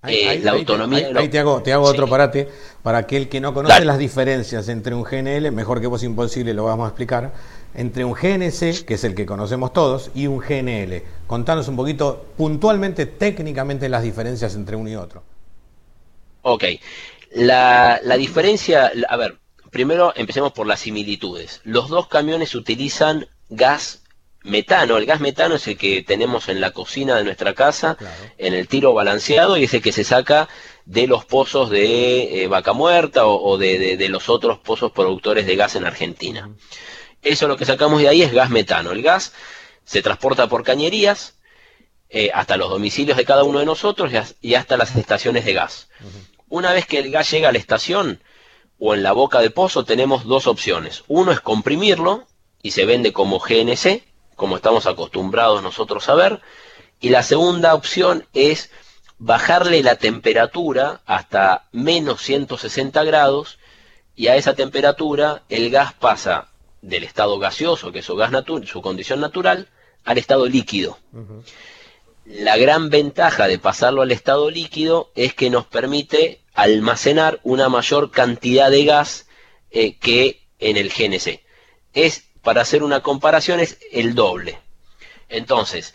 [0.08, 1.10] eh, la autonomía...
[1.14, 2.48] Ahí, te hago, te hago otro parate.
[2.82, 6.64] Para aquel que no conoce las diferencias entre un GNL, mejor que vos imposible lo
[6.64, 7.32] vamos a explicar
[7.74, 11.02] entre un GNC, que es el que conocemos todos, y un GNL.
[11.26, 15.22] Contanos un poquito puntualmente, técnicamente, las diferencias entre uno y otro.
[16.42, 16.64] Ok.
[17.34, 19.38] La, diferencia, a ver,
[19.70, 21.60] primero empecemos por las similitudes.
[21.64, 24.02] Los dos camiones utilizan gas
[24.42, 24.98] metano.
[24.98, 27.96] El gas metano es el que tenemos en la cocina de nuestra casa,
[28.38, 30.48] en el tiro balanceado, y es el que se saca
[30.84, 35.76] de los pozos de eh, vaca muerta o, de, los otros pozos productores de gas
[35.76, 36.50] en Argentina.
[37.22, 38.90] Eso lo que sacamos de ahí es gas metano.
[38.90, 39.32] El gas
[39.84, 41.38] se transporta por cañerías
[42.08, 45.88] eh, hasta los domicilios de cada uno de nosotros y hasta las estaciones de gas.
[46.48, 48.22] Una vez que el gas llega a la estación
[48.78, 51.04] o en la boca del pozo, tenemos dos opciones.
[51.06, 52.26] Uno es comprimirlo
[52.60, 54.02] y se vende como GNC,
[54.36, 56.40] como estamos acostumbrados nosotros a ver.
[57.00, 58.70] Y la segunda opción es
[59.18, 63.58] bajarle la temperatura hasta menos 160 grados
[64.16, 66.51] y a esa temperatura el gas pasa
[66.82, 68.32] del estado gaseoso, que es su, gas
[68.66, 69.68] su condición natural,
[70.04, 70.98] al estado líquido.
[72.26, 78.10] La gran ventaja de pasarlo al estado líquido es que nos permite almacenar una mayor
[78.10, 79.26] cantidad de gas
[79.70, 81.40] eh, que en el GNC.
[81.94, 84.58] Es, para hacer una comparación, es el doble.
[85.28, 85.94] Entonces,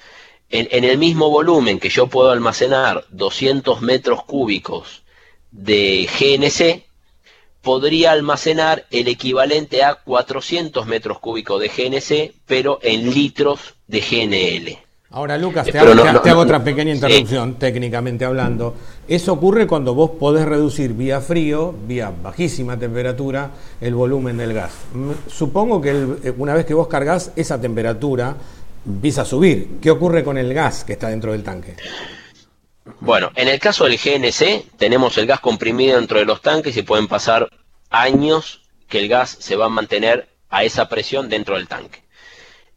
[0.50, 5.04] en, en el mismo volumen que yo puedo almacenar 200 metros cúbicos
[5.52, 6.87] de GNC,
[7.68, 14.78] podría almacenar el equivalente a 400 metros cúbicos de GNC, pero en litros de GNL.
[15.10, 18.74] Ahora, Lucas, te, hago, otra pequeña interrupción, técnicamente hablando.
[19.06, 23.52] Eso ocurre cuando vos podés reducir vía frío, vía bajísima temperatura,
[23.82, 24.72] el volumen del gas.
[25.28, 25.90] Supongo que
[26.24, 28.34] eh, una vez que vos cargas, esa temperatura
[28.86, 29.80] empieza a subir.
[29.82, 31.76] ¿Qué ocurre con el gas que está dentro del tanque?
[33.00, 36.84] Bueno, en el caso del GNC, tenemos el gas comprimido dentro de los tanques y
[36.84, 37.50] pueden pasar
[37.90, 42.04] años que el gas se va a mantener a esa presión dentro del tanque.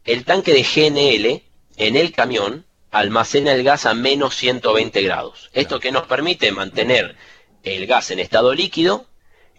[0.03, 1.43] El tanque de GNL
[1.77, 5.49] en el camión almacena el gas a menos 120 grados.
[5.53, 7.15] Esto que nos permite mantener
[7.63, 9.05] el gas en estado líquido,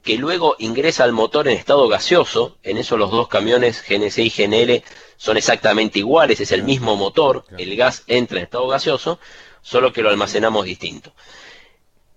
[0.03, 2.59] que luego ingresa al motor en estado gaseoso.
[2.63, 4.83] En eso los dos camiones GNC y GNL
[5.17, 9.21] son exactamente iguales, es el mismo motor, el gas entra en estado gaseoso,
[9.63, 11.13] solo que lo almacenamos distinto.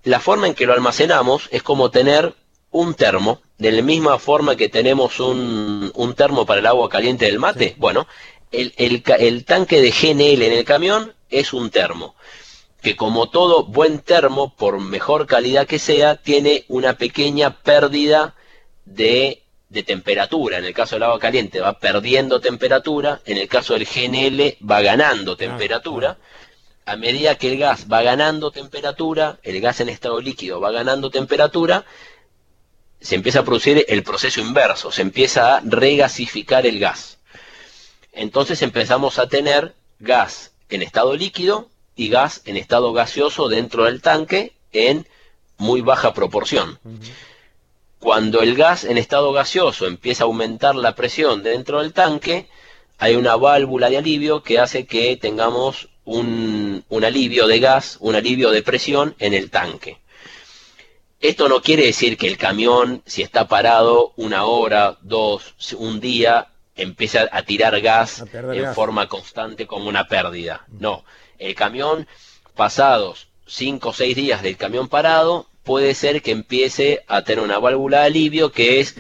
[0.03, 2.34] La forma en que lo almacenamos es como tener
[2.71, 7.25] un termo, de la misma forma que tenemos un, un termo para el agua caliente
[7.25, 7.75] del mate.
[7.77, 8.05] Bueno,
[8.51, 12.15] el, tanque de GNL en el camión es un termo,
[12.81, 18.36] que como todo buen termo, por mejor calidad que sea, tiene una pequeña pérdida
[18.86, 19.41] de,
[19.86, 20.58] temperatura.
[20.58, 24.81] En el caso del agua caliente va perdiendo temperatura, en el caso del GNL va
[24.81, 26.17] ganando ah, temperatura.
[26.86, 31.10] A medida que el gas va ganando temperatura, el gas en estado líquido va ganando
[31.10, 31.86] temperatura,
[33.02, 37.15] se empieza a producir el proceso inverso, se empieza a regasificar el gas
[38.15, 44.02] entonces empezamos a tener gas en estado líquido y gas en estado gaseoso dentro del
[44.02, 45.06] tanque en
[45.58, 46.80] muy baja proporción.
[48.00, 52.48] Cuando el gas en estado gaseoso empieza a aumentar la presión dentro del tanque,
[52.98, 58.15] hay una válvula de alivio que hace que tengamos un, un alivio de gas, un
[58.15, 59.98] alivio de presión en el tanque.
[61.20, 66.50] Esto no quiere decir que el camión, si está parado una hora, dos, un día,
[66.76, 70.65] empieza a tirar gas en forma constante como una pérdida.
[70.68, 71.04] No,
[71.39, 72.08] el camión,
[72.54, 77.60] pasados 5 o 6 días del camión parado, puede ser que empiece a tener una
[77.60, 78.96] válvula de alivio que es,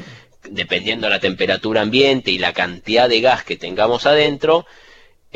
[0.49, 4.65] dependiendo de la temperatura ambiente y la cantidad de gas que tengamos adentro,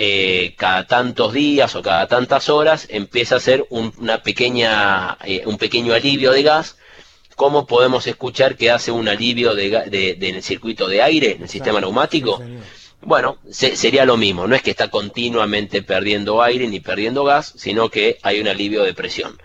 [0.02, 5.58] eh, cada tantos días o cada tantas horas empieza a ser una pequeña, eh, un
[5.58, 6.78] pequeño alivio de gas
[7.36, 11.50] cómo podemos escuchar que hace un alivio de, en el circuito de aire, en el
[11.50, 12.42] sistema neumático.
[13.02, 17.90] bueno, sería lo mismo, no es que está continuamente perdiendo aire ni perdiendo gas, sino
[17.90, 19.38] que hay un alivio de presión.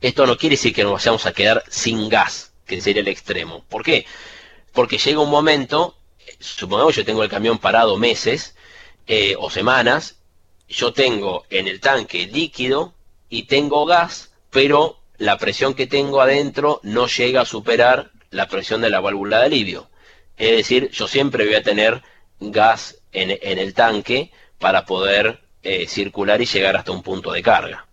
[0.00, 3.64] Esto no quiere decir que nos vayamos a quedar sin gas, que sería el extremo.
[3.68, 4.06] ¿Por qué?
[4.72, 5.96] Porque llega un momento,
[6.38, 8.54] supongamos que yo tengo el camión parado meses
[9.06, 10.16] eh, o semanas,
[10.68, 12.94] yo tengo en el tanque líquido
[13.28, 18.80] y tengo gas, pero la presión que tengo adentro no llega a superar la presión
[18.80, 19.88] de la válvula de alivio.
[20.36, 22.02] Es decir, yo siempre voy a tener
[22.40, 27.83] gas en, el tanque para poder eh, circular y llegar hasta un punto de carga.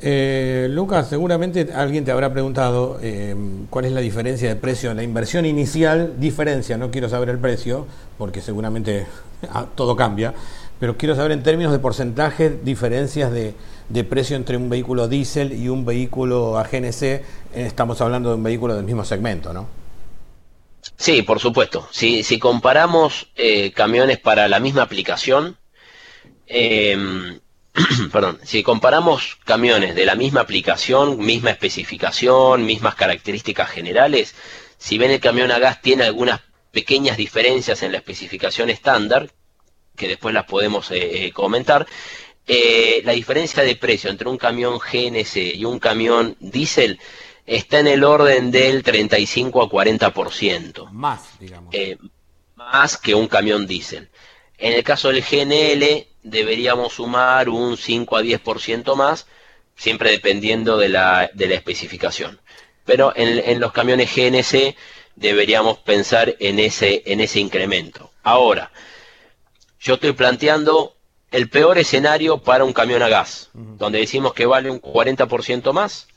[0.00, 3.34] Eh, Lucas, seguramente alguien te habrá preguntado eh,
[3.68, 4.94] cuál es la diferencia de precio.
[4.94, 9.06] La inversión inicial, diferencia, no quiero saber el precio, porque seguramente
[9.50, 10.34] ah, todo cambia,
[10.78, 13.54] pero quiero saber en términos de porcentaje, diferencias de,
[13.88, 17.22] de precio entre un vehículo diésel y un vehículo a GNC, eh,
[17.54, 19.66] estamos hablando de un vehículo del mismo segmento, ¿no?
[20.96, 21.88] Sí, por supuesto.
[21.90, 25.56] Si, si comparamos eh, camiones para la misma aplicación,
[28.12, 34.34] perdón, si comparamos camiones de la misma aplicación, misma especificación, mismas características generales,
[34.78, 39.30] si ven el camión a gas tiene algunas pequeñas diferencias en la especificación estándar,
[39.96, 41.86] que después las podemos eh, comentar,
[42.46, 46.98] eh, la diferencia de precio entre un camión GNC y un camión diésel
[47.44, 50.90] está en el orden del 35 a 40%.
[50.92, 51.74] Más, digamos.
[51.74, 51.98] Eh,
[52.54, 54.08] más que un camión diésel.
[54.56, 59.26] En el caso del GNL deberíamos sumar un 5 a 10% más,
[59.76, 62.40] siempre dependiendo de la, de la especificación.
[62.84, 64.74] Pero en, en, los camiones GNC
[65.16, 68.10] deberíamos pensar en ese, en ese incremento.
[68.22, 68.70] Ahora,
[69.80, 70.96] yo estoy planteando
[71.30, 76.08] el peor escenario para un camión a gas, donde decimos que vale un 40% más,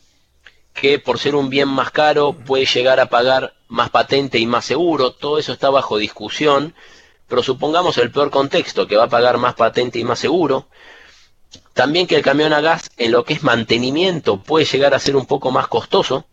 [0.73, 4.65] que por ser un bien más caro puede llegar a pagar más patente y más
[4.65, 6.73] seguro, todo eso está bajo discusión,
[7.31, 10.67] pero supongamos el peor contexto, que va a pagar más patente y más seguro,
[11.71, 15.15] también que el camión a gas en lo que es mantenimiento puede llegar a ser
[15.15, 16.25] un poco más costoso,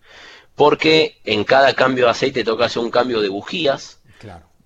[0.57, 4.01] porque en cada cambio de aceite toca hacer un cambio de bujías,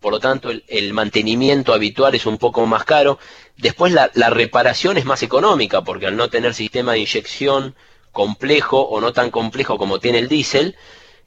[0.01, 3.19] por lo tanto el, mantenimiento habitual es un poco más caro.
[3.59, 7.75] Después la, la, reparación es más económica, porque al no tener sistema de inyección
[8.11, 10.77] complejo o no tan complejo como tiene el diésel,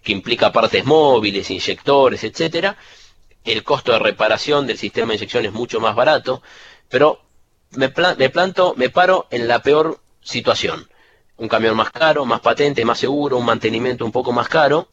[0.01, 2.75] que implica partes móviles, inyectores, etcétera,
[3.45, 6.41] el costo de reparación del sistema de inyección es mucho más barato,
[6.89, 7.21] pero
[7.71, 10.89] me, me planto, me paro en la peor situación.
[11.37, 14.87] Un camión más caro, más patente, más seguro, un mantenimiento un poco más caro.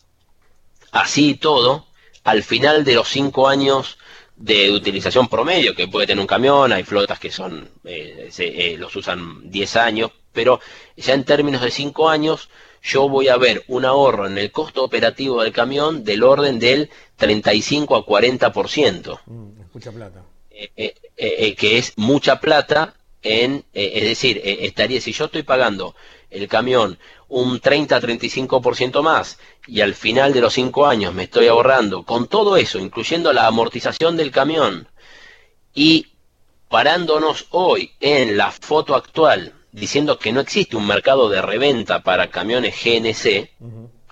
[0.90, 1.86] Así todo,
[2.24, 3.98] al final de los cinco años
[4.36, 8.94] de utilización promedio que puede tener un camión, hay flotas que son, eh, eh, los
[8.96, 10.61] usan 10 años, pero
[10.96, 12.48] ya en términos de cinco años,
[12.83, 16.91] yo voy a ver un ahorro en el costo operativo del camión del orden del
[17.16, 19.20] 35 a 40%.
[19.26, 20.22] Mm, es mucha plata.
[20.51, 25.95] Eh, que es mucha plata en, es decir, estaría, si yo estoy pagando
[26.30, 32.03] el camión un 30-35% más y al final de los 5 años me estoy ahorrando
[32.05, 34.89] con todo eso, incluyendo la amortización del camión
[35.74, 36.09] y
[36.68, 42.31] parándonos hoy en la foto actual diciendo que no existe un mercado de reventa para
[42.31, 43.51] camiones GNC,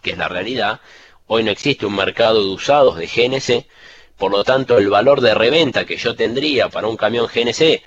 [0.03, 0.81] que es la realidad,
[1.27, 3.67] hoy no existe un mercado de usados de GNC,
[4.17, 7.83] por lo tanto el valor de reventa que yo tendría para un camión GNC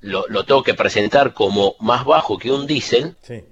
[0.00, 3.14] lo, tengo que presentar como más bajo que un diésel.
[3.22, 3.44] Sí.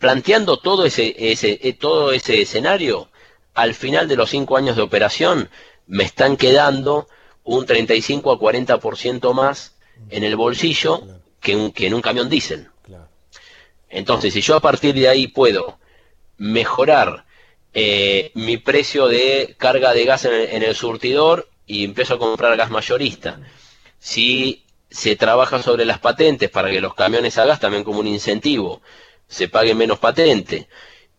[0.00, 3.08] Planteando todo ese, ese, eh, todo ese escenario,
[3.54, 5.50] al final de los cinco años de operación
[5.86, 7.08] me están quedando
[7.44, 9.74] un 35 a 40% más
[10.10, 12.68] en el bolsillo que, que, en un camión diésel.
[13.90, 15.78] Entonces, si yo a partir de ahí puedo
[16.38, 17.26] mejorar
[17.74, 22.18] eh, mi precio de carga de gas en el, en el surtidor y empiezo a
[22.18, 23.40] comprar gas mayorista,
[23.98, 28.06] si se trabaja sobre las patentes para que los camiones a gas también como un
[28.06, 28.80] incentivo
[29.28, 30.68] se pague menos patente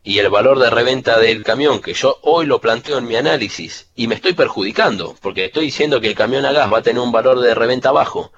[0.03, 3.87] y el valor de reventa del camión, que yo hoy lo planteo en mi análisis,
[3.95, 7.01] y me estoy perjudicando, porque estoy diciendo que el camión a gas va a tener
[7.01, 8.33] un valor de reventa bajo,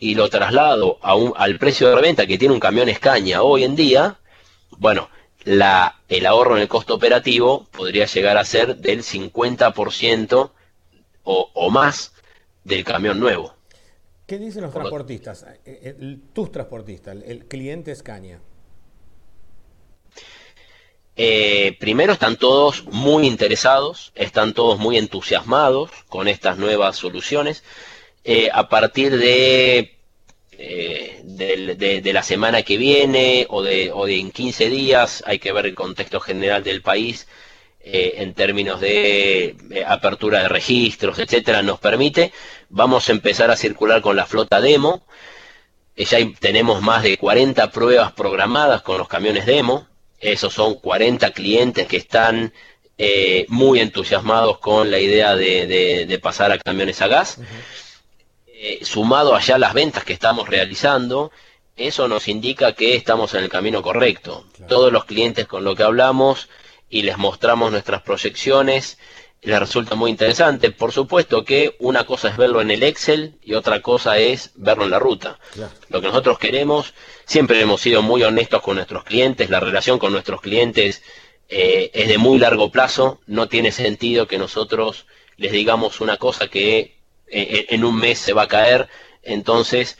[0.00, 3.64] y lo traslado a un, al precio de reventa que tiene un camión Escaña hoy
[3.64, 4.18] en día,
[4.78, 5.08] bueno,
[5.44, 10.50] la, el ahorro en el costo operativo podría llegar a ser del 50%
[11.24, 12.12] o, o más
[12.64, 13.54] del camión nuevo.
[14.26, 15.44] ¿Qué dicen los transportistas?
[15.64, 18.40] Eh, eh, tus transportistas, el cliente Escaña.
[21.16, 27.64] Eh, primero están todos muy interesados, están todos muy entusiasmados con estas nuevas soluciones.
[28.30, 29.96] Eh, a partir de,
[30.52, 35.66] eh, de, la semana que viene o de, de en 15 días, hay que ver
[35.66, 37.26] el contexto general del país
[37.80, 39.56] en términos de
[39.86, 42.32] apertura de registros, etcétera, nos permite.
[42.68, 45.06] Vamos a empezar a circular con la flota demo.
[45.96, 49.88] ya tenemos más de 40 pruebas programadas con los camiones demo
[50.20, 52.52] esos son 40 clientes que están
[52.96, 57.38] eh, muy entusiasmados con la idea de, pasar a camiones a gas.
[58.60, 61.30] Eh, sumado allá las ventas que estamos realizando,
[61.76, 64.46] eso nos indica que estamos en el camino correcto.
[64.66, 66.48] Todos los clientes con los que hablamos
[66.90, 68.98] y les mostramos nuestras proyecciones,
[69.42, 70.72] les resulta muy interesante.
[70.72, 74.82] Por supuesto que una cosa es verlo en el Excel y otra cosa es verlo
[74.82, 75.38] en la ruta.
[75.88, 76.94] Lo que nosotros queremos,
[77.26, 81.04] siempre hemos sido muy honestos con nuestros clientes, la relación con nuestros clientes
[81.48, 85.06] eh, es de muy largo plazo, no tiene sentido que nosotros
[85.36, 86.97] les digamos una cosa que
[87.30, 88.88] eh, eh, en un mes se va a caer,
[89.22, 89.98] entonces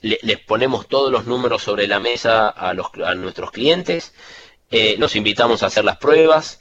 [0.00, 4.12] les ponemos todos los números sobre la mesa a, los, a nuestros clientes,
[4.98, 6.58] los invitamos a hacer las pruebas,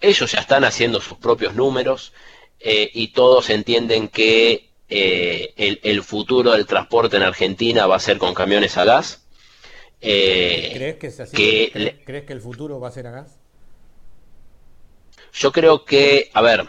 [0.00, 2.12] ellos ya están haciendo sus propios números
[2.60, 8.18] eh, y todos entienden que eh, el, futuro del transporte en Argentina va a ser
[8.18, 9.26] con camiones a gas.
[10.00, 11.70] Eh, ¿Crees que es así?
[12.04, 13.38] ¿Crees que el futuro va a ser a gas?
[15.32, 16.66] Yo creo que, a ver,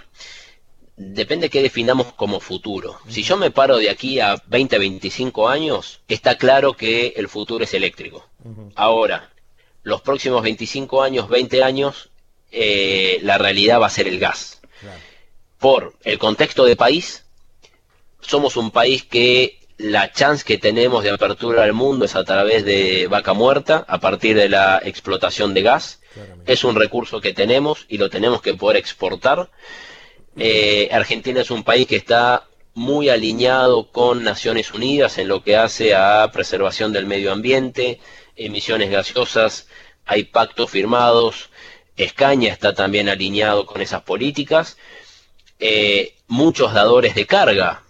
[0.98, 2.98] depende qué definamos como futuro.
[3.10, 7.64] Si yo me paro de aquí a 20, 25 años, está claro que el futuro
[7.64, 8.28] es eléctrico.
[8.76, 9.32] Ahora,
[9.84, 12.10] los próximos 25 años, 20 años,
[12.52, 14.62] eh, la realidad va a ser el gas.
[15.60, 17.26] Por el contexto de país,
[18.22, 22.64] somos un país que la chance que tenemos de apertura al mundo es a través
[22.64, 26.02] de vaca muerta, a partir de la explotación de gas.
[26.46, 29.50] Es un recurso que tenemos y lo tenemos que poder exportar.
[30.38, 35.56] Eh, Argentina es un país que está muy alineado con Naciones Unidas en lo que
[35.56, 38.02] hace a preservación del medio ambiente,
[38.36, 39.68] emisiones gaseosas,
[40.06, 41.50] hay pactos firmados,
[41.96, 44.78] Escaña está también alineado con esas políticas,
[45.60, 47.84] eh, muchos dadores de carga,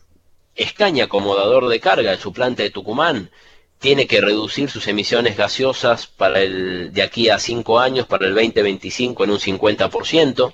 [0.55, 3.31] Escaña como dador de carga en su planta de Tucumán,
[3.79, 8.35] tiene que reducir sus emisiones gaseosas para el, de aquí a cinco años, para el
[8.35, 10.53] 2025, en un 50%.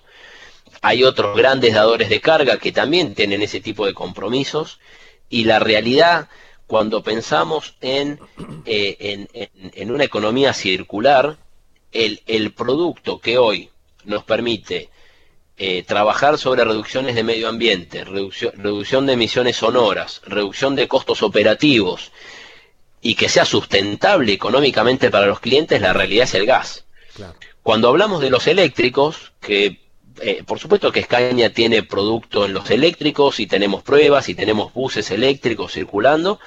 [0.81, 4.79] Hay otros grandes dadores de carga que también tienen ese tipo de compromisos.
[5.29, 6.27] Y la realidad,
[6.67, 8.19] cuando pensamos en,
[8.65, 9.27] eh,
[9.73, 11.37] en, una economía circular,
[11.91, 13.69] el, el, producto que hoy
[14.05, 14.89] nos permite
[15.57, 21.21] eh, trabajar sobre reducciones de medio ambiente, reducción, reducción de emisiones sonoras, reducción de costos
[21.21, 22.11] operativos,
[23.01, 26.85] y que sea sustentable económicamente para los clientes, la realidad es el gas.
[27.61, 29.80] Cuando hablamos de los eléctricos, que
[30.19, 34.73] eh, por supuesto que Escaña tiene producto en los eléctricos y tenemos pruebas y tenemos
[34.73, 36.39] buses eléctricos circulando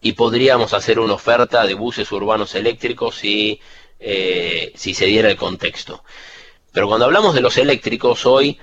[0.00, 3.60] y podríamos hacer una oferta de buses urbanos eléctricos si,
[3.98, 6.04] eh, se diera el contexto.
[6.72, 8.58] Pero cuando hablamos de los eléctricos hoy,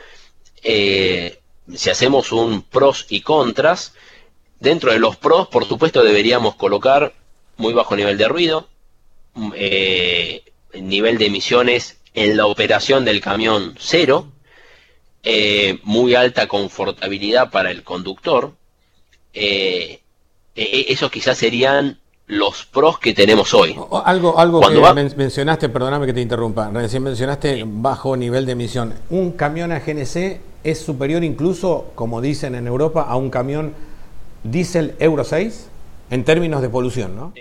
[0.63, 1.39] eh,
[1.73, 3.93] si hacemos un pros y contras,
[4.59, 7.13] Dentro de los pros, por supuesto, deberíamos colocar
[7.57, 8.67] muy bajo nivel de ruido,
[9.53, 14.31] eh, nivel de emisiones en la operación del camión cero,
[15.23, 18.53] eh, muy alta confortabilidad para el conductor.
[19.33, 19.99] Eh,
[20.55, 23.77] esos quizás serían los pros que tenemos hoy.
[24.05, 28.93] Algo, algo que mencionaste, perdóname que te interrumpa, recién mencionaste bajo nivel de emisión.
[29.09, 33.75] Un camión a GNC es superior incluso, como dicen en Europa, a un camión
[34.43, 35.67] diésel Euro 6
[36.09, 37.33] en términos de polución, ¿no?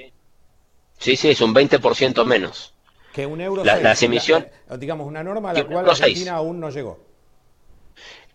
[0.98, 2.73] Sí, sí, es un 20% menos.
[3.14, 3.80] Que un Euro 6.
[3.80, 4.48] Las emisiones.
[4.76, 6.98] digamos, una norma a la cual Argentina aún no llegó.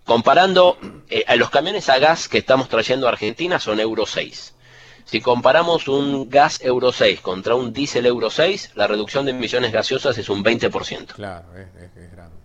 [0.05, 0.77] Comparando
[1.09, 4.55] eh, a los camiones a gas que estamos trayendo a Argentina son Euro 6.
[5.03, 9.73] Si comparamos un gas Euro 6 contra un diésel Euro 6, la reducción de emisiones
[9.73, 11.07] gaseosas es un 20%.
[11.07, 12.37] Claro, es, grande.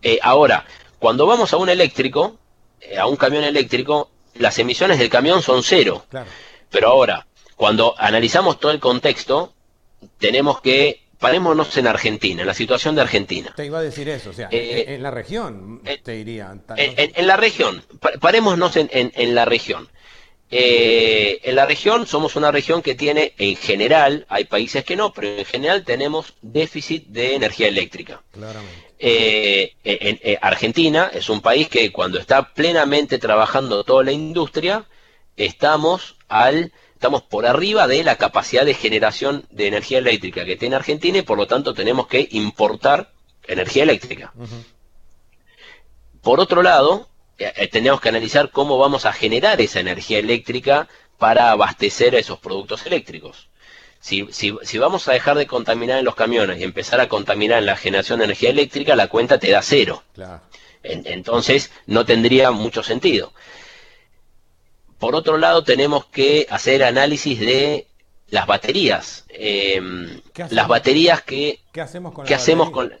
[0.00, 0.64] Eh, ahora,
[0.98, 2.38] cuando vamos a un eléctrico,
[2.80, 6.06] eh, a un camión eléctrico, las emisiones del camión son cero.
[6.70, 9.52] Pero ahora, cuando analizamos todo el contexto,
[10.18, 13.52] tenemos que parémonos en Argentina, en la situación de Argentina.
[13.54, 16.52] Te iba a decir eso, o sea, eh, en la región, eh, te diría.
[16.76, 17.84] En, la región,
[18.20, 19.88] parémonos en, en la región.
[20.52, 25.12] Eh, en la región somos una región que tiene, en general, hay países que no,
[25.12, 28.22] pero en general tenemos déficit de energía eléctrica.
[28.98, 34.86] Eh, en, Argentina es un país que cuando está plenamente trabajando toda la industria,
[35.36, 40.76] estamos al estamos por arriba de la capacidad de generación de energía eléctrica que tiene
[40.76, 43.10] Argentina y por lo tanto tenemos que importar
[43.46, 44.34] energía eléctrica.
[46.20, 51.50] Por otro lado, eh, tenemos que analizar cómo vamos a generar esa energía eléctrica para
[51.50, 53.48] abastecer a esos productos eléctricos.
[53.98, 57.66] Si, si, vamos a dejar de contaminar en los camiones y empezar a contaminar en
[57.66, 60.02] la generación de energía eléctrica, la cuenta te da cero.
[60.82, 63.32] entonces no tendría mucho sentido.
[65.00, 67.88] Por otro lado, tenemos que hacer análisis de
[68.28, 69.24] las baterías.
[69.30, 70.20] Em,
[70.50, 71.60] las baterías que...
[71.72, 72.92] ¿Qué hacemos con, ¿qué hacemos con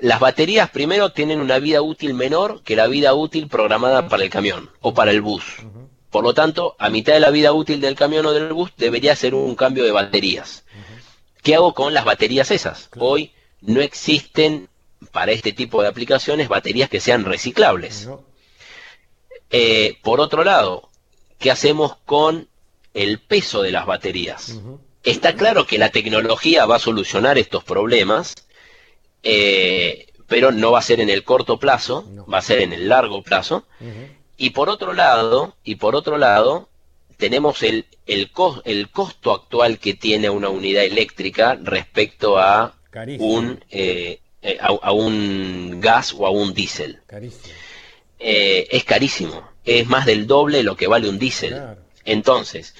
[0.00, 4.30] las baterías primero tienen una vida útil menor que la vida útil programada para el
[4.30, 5.44] camión o para el bus.
[6.10, 9.14] Por lo tanto, a mitad de la vida útil del camión o del bus debería
[9.14, 10.64] ser un cambio de baterías.
[11.42, 12.88] ¿Qué hago con las baterías esas?
[12.98, 14.68] Hoy no existen
[15.12, 18.08] para este tipo de aplicaciones baterías que sean reciclables.
[19.50, 20.89] Eh, por otro lado,
[21.40, 22.46] ¿qué hacemos con
[22.94, 24.60] el peso de las baterías?
[25.02, 28.34] Está claro que la tecnología va a solucionar estos problemas,
[29.22, 32.88] eh, pero no va a ser en el corto plazo, va a ser en el
[32.88, 33.66] largo plazo.
[34.36, 36.68] Y por otro lado, y por otro lado,
[37.16, 38.30] tenemos el, el,
[38.64, 42.74] el costo actual que tiene una unidad eléctrica respecto a
[43.18, 47.00] un eh, eh, a, un gas o a un diésel.
[48.18, 51.76] es carísimo, es más del doble de lo que vale un diésel.
[52.04, 52.74] Entonces,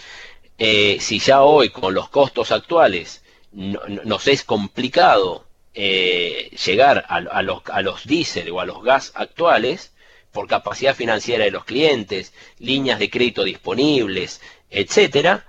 [0.59, 3.23] si ya hoy con los costos actuales
[3.53, 9.93] nos es complicado eh, llegar a, los, a los diésel o a los gas actuales
[10.33, 15.47] por capacidad financiera de los clientes, líneas de crédito disponibles, etcétera,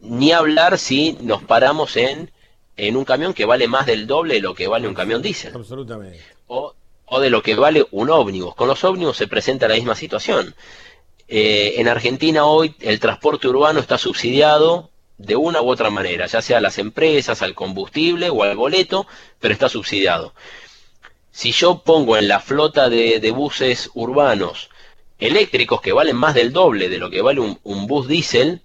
[0.00, 2.30] ni hablar si nos paramos en,
[2.76, 5.54] en un camión que vale más del doble de lo que vale un camión diésel.
[5.54, 6.20] Absolutamente.
[6.46, 6.74] O,
[7.12, 8.54] o de lo que vale un ómnibus.
[8.54, 10.54] Con los ómnibus se presenta la misma situación.
[11.26, 16.40] Eh, en Argentina hoy el transporte urbano está subsidiado de una u otra manera, ya
[16.40, 19.08] sea a las empresas, al combustible o al boleto,
[19.40, 20.34] pero está subsidiado.
[21.32, 24.70] Si yo pongo en la flota de, buses urbanos
[25.18, 28.62] eléctricos que valen más del doble de lo que vale un, bus diésel,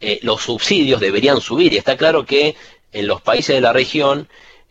[0.00, 1.74] eh, los subsidios deberían subir.
[1.74, 2.56] Y está claro que
[2.92, 4.28] en los países de la región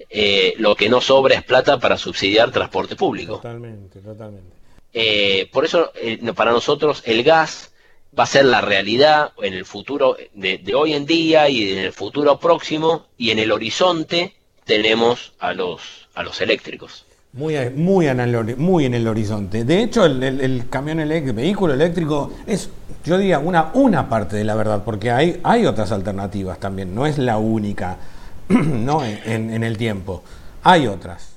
[0.10, 3.38] eh, lo que no sobra es plata para subsidiar transporte público.
[3.38, 4.54] Totalmente, totalmente.
[4.94, 7.72] Eh, por eso, eh, para nosotros, el gas
[8.18, 11.94] va a ser la realidad en el futuro de, hoy en día y en el
[11.94, 14.36] futuro próximo, y en el horizonte
[14.66, 17.06] tenemos a los, a los eléctricos.
[17.34, 19.64] Muy, muy, en el, muy en el horizonte.
[19.64, 22.70] De hecho, el, camión eléctrico, el vehículo eléctrico es,
[23.04, 27.08] yo diría, una, una parte de la verdad, porque hay, hay otras alternativas también, no
[27.08, 27.98] es la única
[28.50, 29.04] ¿no?
[29.04, 30.24] en el tiempo.
[30.64, 31.34] Hay otras.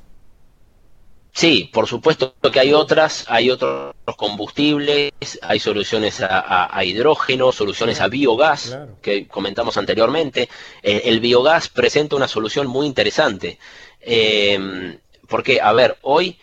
[1.37, 8.09] Sí, por supuesto que hay otras, hay otros combustibles, hay soluciones a, hidrógeno, soluciones a
[8.09, 10.49] biogás, que comentamos anteriormente.
[10.83, 13.59] Eh, el biogás presenta una solución muy interesante.
[14.01, 14.99] Eh,
[15.29, 16.39] porque, a ver, hoy,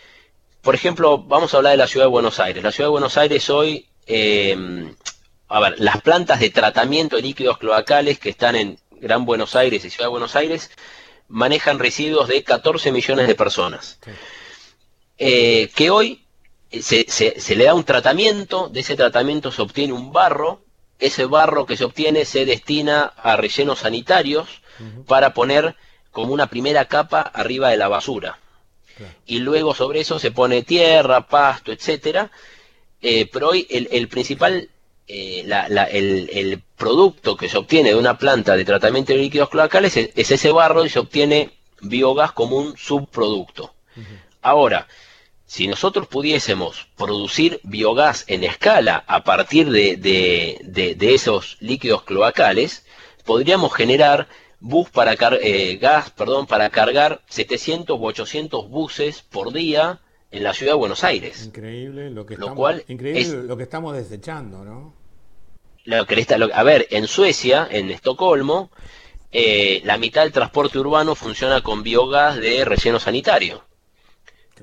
[0.61, 2.64] por ejemplo, vamos a hablar de la ciudad de Buenos Aires.
[2.64, 4.55] La ciudad de Buenos Aires hoy, eh,
[5.47, 9.84] a ver, las plantas de tratamiento de líquidos cloacales que están en Gran Buenos Aires
[9.84, 10.72] y Ciudad de Buenos Aires
[11.28, 13.99] manejan residuos de 14 millones de personas.
[15.18, 16.26] Eh, que hoy
[16.72, 20.62] se, se, le da un tratamiento, de ese tratamiento se obtiene un barro,
[20.99, 24.62] ese barro que se obtiene se destina a rellenos sanitarios
[25.06, 25.76] para poner
[26.12, 28.39] como una primera capa arriba de la basura.
[29.26, 32.32] Y luego sobre eso se pone tierra, pasto, etcétera.
[33.01, 34.70] Eh, pero hoy el, principal,
[35.08, 35.45] eh,
[35.91, 40.51] el, producto que se obtiene de una planta de tratamiento de líquidos cloacales es, ese
[40.51, 41.51] barro y se obtiene
[41.82, 43.74] biogás como un subproducto.
[44.41, 44.88] Ahora,
[45.45, 52.86] si nosotros pudiésemos producir biogás en escala a partir de, esos líquidos cloacales,
[53.24, 54.28] podríamos generar
[54.60, 59.99] bus para eh, gas perdón, para cargar 700 u 800 buses por día
[60.34, 61.46] en la ciudad de Buenos Aires.
[61.46, 64.94] Increíble lo que, estamos, increíble lo que estamos desechando, ¿no?
[66.54, 68.72] a ver, en Suecia, en Estocolmo,
[69.32, 73.64] eh, la mitad del transporte urbano funciona con biogás de relleno sanitario.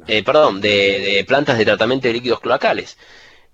[0.06, 2.96] Eh, perdón, de, plantas de tratamiento de líquidos cloacales.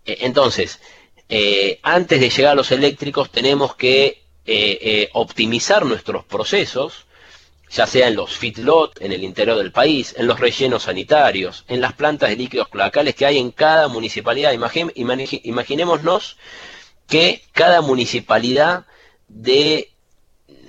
[0.05, 0.81] Eh, entonces,
[1.29, 4.23] eh, antes de llegar a los eléctricos tenemos que
[5.13, 7.06] optimizar nuestros procesos,
[7.77, 11.83] ya sea en los feedlot en el interior del país, en los rellenos sanitarios, en
[11.83, 14.53] las plantas de líquidos cloacales que hay en cada municipalidad.
[14.55, 16.39] imaginémonos
[17.07, 18.87] que cada municipalidad
[19.29, 19.93] de,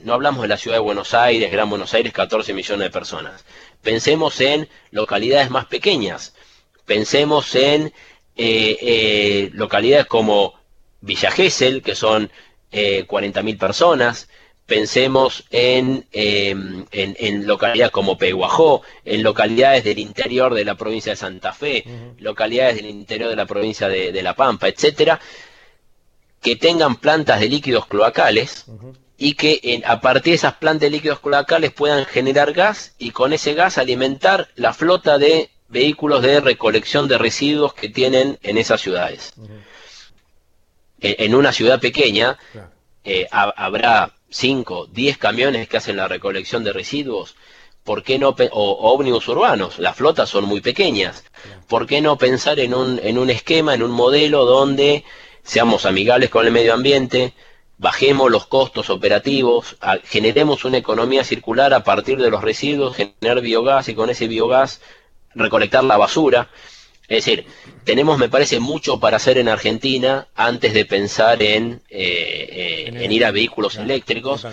[0.04, 3.46] no hablamos de la ciudad de Buenos Aires, Gran Buenos Aires, 14 millones de personas,
[3.82, 6.34] Pensemos en localidades más pequeñas,
[6.86, 7.94] pensemos en
[8.36, 10.60] eh, eh, localidades como
[11.00, 12.30] Villa Gesell, que son
[12.72, 14.28] eh, 40.000 personas,
[14.68, 21.16] pensemos em, en, en, localidades como Peguajó, en localidades del interior de la provincia de
[21.16, 21.86] Santa Fe,
[22.20, 25.20] localidades del interior de la provincia de, La Pampa, etcétera,
[26.42, 28.66] que tengan plantas de líquidos cloacales,
[29.18, 33.34] y que a partir de esas plantas de líquidos cloacales puedan generar gas y con
[33.34, 38.82] ese gas alimentar la flota de vehículos de recolección de residuos que tienen en esas
[38.82, 39.34] ciudades.
[41.00, 42.38] en, una ciudad pequeña
[43.04, 47.36] eh, habrá 5, 10 camiones que hacen la recolección de residuos.
[47.84, 49.80] ¿Por qué no o, ómnibus urbanos?
[49.80, 51.24] Las flotas son muy pequeñas.
[51.68, 55.06] ¿Por qué no pensar en un, en un esquema, en un modelo donde
[55.44, 57.34] seamos amigables con el medio ambiente,
[57.78, 63.88] bajemos los costos operativos, generemos una economía circular a partir de los residuos, generar biogás
[63.88, 64.82] y con ese biogás
[65.36, 66.50] recolectar la basura.
[67.08, 67.46] Es decir,
[67.84, 73.12] tenemos, me parece, mucho para hacer en Argentina antes de pensar en, eh, eh, en
[73.12, 74.46] ir a vehículos eléctricos.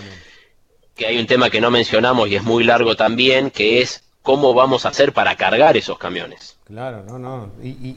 [0.94, 4.54] Que hay un tema que no mencionamos y es muy largo también, que es cómo
[4.54, 6.56] vamos a hacer para cargar esos camiones.
[6.64, 7.52] Claro, no, no.
[7.62, 7.96] y,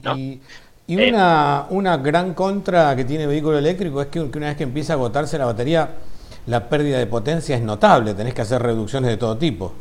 [0.88, 4.56] y eh, una, una gran contra que tiene el vehículo eléctrico es que una vez
[4.56, 5.90] que empieza a agotarse la batería,
[6.46, 9.74] la pérdida de potencia es notable, tenés que hacer reducciones de todo tipo.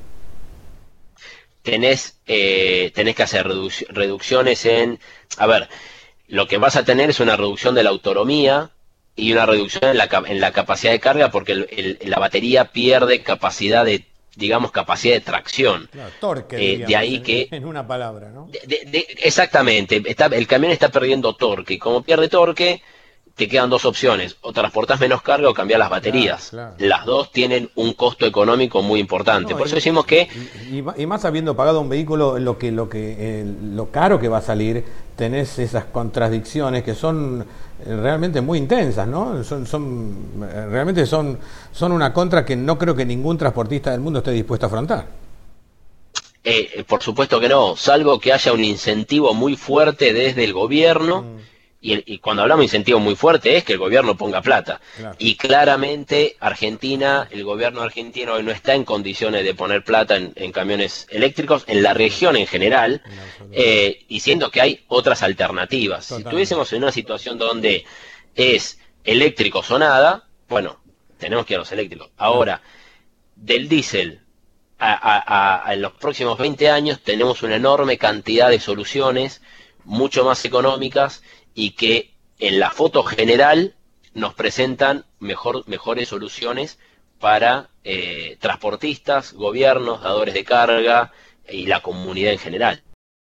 [1.66, 3.44] Tenés, eh, tenés que hacer
[3.88, 5.00] reducciones en...
[5.36, 5.68] A ver,
[6.28, 8.70] lo que vas a tener es una reducción de la autonomía
[9.16, 13.84] y una reducción en la, en la capacidad de carga porque la batería pierde capacidad
[13.84, 14.04] de
[14.36, 15.90] digamos, capacidad de tracción.
[16.20, 16.74] torque.
[16.74, 17.48] Eh, de ahí que...
[17.50, 18.48] En una palabra, ¿no?
[19.24, 20.02] exactamente.
[20.06, 22.82] Está, el camión está perdiendo torque y como pierde torque,
[23.36, 26.52] te quedan dos opciones, o transportas menos carga o cambiar las baterías.
[26.78, 29.54] Las dos tienen un costo económico muy importante.
[29.54, 30.26] Por eso decimos que...
[30.72, 34.42] Y, más habiendo pagado un vehículo, lo que, lo que, lo caro que va a
[34.42, 34.82] salir,
[35.16, 37.44] tenés esas contradicciones que son
[37.84, 39.44] eh, realmente muy intensas, ¿no?
[39.44, 41.38] Son, son, eh, realmente son,
[41.72, 45.06] son una contra que no creo que ningún transportista del mundo esté dispuesto a afrontar.
[46.42, 51.20] Eh, por supuesto que no, salvo que haya un incentivo muy fuerte desde el gobierno.
[51.20, 54.80] Mm y, cuando hablamos de incentivo muy fuerte es que el gobierno ponga plata.
[55.18, 60.52] Y claramente Argentina, el gobierno argentino hoy no está en condiciones de poner plata en,
[60.52, 63.02] camiones eléctricos, en la región en general,
[63.52, 66.06] eh, y siendo que hay otras alternativas.
[66.06, 67.84] Si estuviésemos en una situación donde
[68.34, 70.80] es eléctrico o nada, bueno,
[71.18, 72.10] tenemos que ir a los eléctricos.
[72.16, 72.62] Ahora,
[73.36, 74.20] del diésel
[74.78, 79.40] a, en los próximos 20 años tenemos una enorme cantidad de soluciones
[79.84, 81.22] mucho más económicas
[81.56, 83.74] y que en la foto general
[84.14, 86.78] nos presentan mejor, mejores soluciones
[87.18, 91.12] para eh, transportistas, gobiernos, dadores de carga
[91.48, 92.82] y la comunidad en general.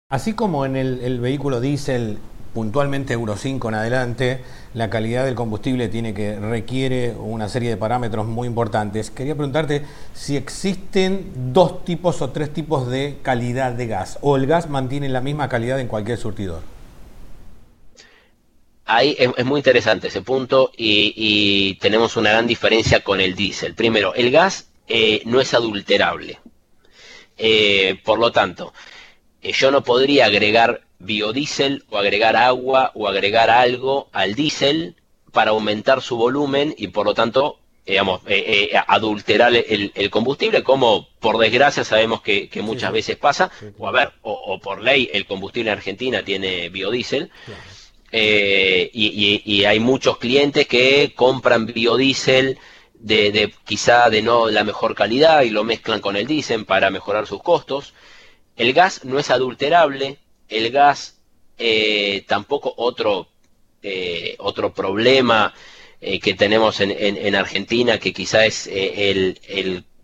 [0.09, 2.17] Así como en el, vehículo diésel
[2.53, 4.41] puntualmente Euro 5 en adelante,
[4.73, 9.11] la calidad del combustible tiene que requiere una serie de parámetros muy importantes.
[9.11, 14.47] Quería preguntarte si existen dos tipos o tres tipos de calidad de gas o el
[14.47, 16.74] gas mantiene la misma calidad en cualquier surtidor
[18.85, 23.73] ahí es, muy interesante ese punto y, tenemos una gran diferencia con el diésel.
[23.73, 26.39] Primero, el gas eh, no es adulterable.
[27.37, 28.73] Eh, por lo tanto,
[29.41, 34.95] eh, yo no podría agregar biodiesel o agregar agua o agregar algo al diésel
[35.33, 38.21] para aumentar su volumen y por lo tanto digamos,
[38.87, 44.59] adulterar el, combustible, como por desgracia sabemos que, muchas veces pasa, o a ver, o,
[44.59, 47.29] por ley el combustible en Argentina tiene biodiesel.
[48.11, 52.57] Eh, y, hay muchos clientes que compran biodiesel
[52.93, 57.27] de, quizá de no la mejor calidad y lo mezclan con el diésel para mejorar
[57.27, 57.93] sus costos.
[58.55, 61.17] El gas no es adulterable, el gas
[61.57, 63.27] eh, tampoco otro,
[63.81, 65.53] eh, otro problema
[66.21, 69.39] que tenemos en, Argentina, que quizá es el,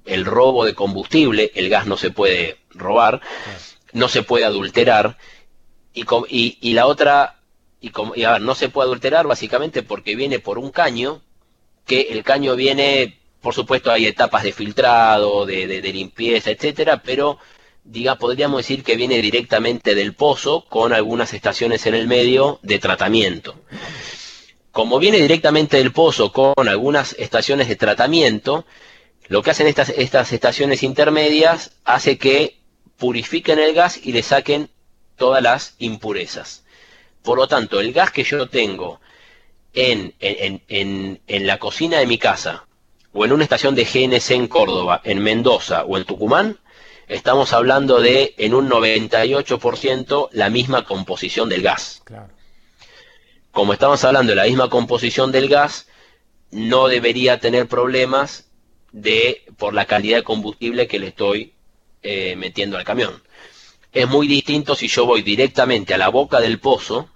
[0.06, 3.22] el, robo de combustible, el gas no se puede robar,
[3.94, 5.20] no se puede adulterar.
[5.94, 7.41] Y, y, y la otra
[7.82, 11.22] y, como, a ver, no se puede adulterar básicamente porque viene por un caño,
[11.86, 17.40] que el caño viene, por supuesto hay etapas de filtrado, de, limpieza, etcétera, pero
[17.84, 22.78] diga, podríamos decir que viene directamente del pozo con algunas estaciones en el medio de
[22.78, 23.56] tratamiento.
[24.72, 28.66] Como viene directamente del pozo con algunas estaciones de tratamiento,
[29.28, 32.60] lo que hacen estas estaciones intermedias hace que
[32.98, 34.70] purifiquen el gas y le saquen
[35.18, 36.61] todas las impurezas.
[37.24, 39.00] Por lo tanto, el gas que yo tengo
[39.74, 42.66] en, en, la cocina de mi casa,
[43.14, 46.60] o en una estación de GNC en Córdoba, en Mendoza o en Tucumán,
[47.08, 52.04] estamos hablando de en un 98% la misma composición del gas.
[53.52, 55.88] Como estamos hablando de la misma composición del gas,
[56.52, 58.50] no debería tener problemas
[58.92, 61.54] de por la calidad de combustible que le estoy
[62.02, 63.22] eh, metiendo al camión.
[63.94, 67.10] Es muy distinto si yo voy directamente a la boca del pozo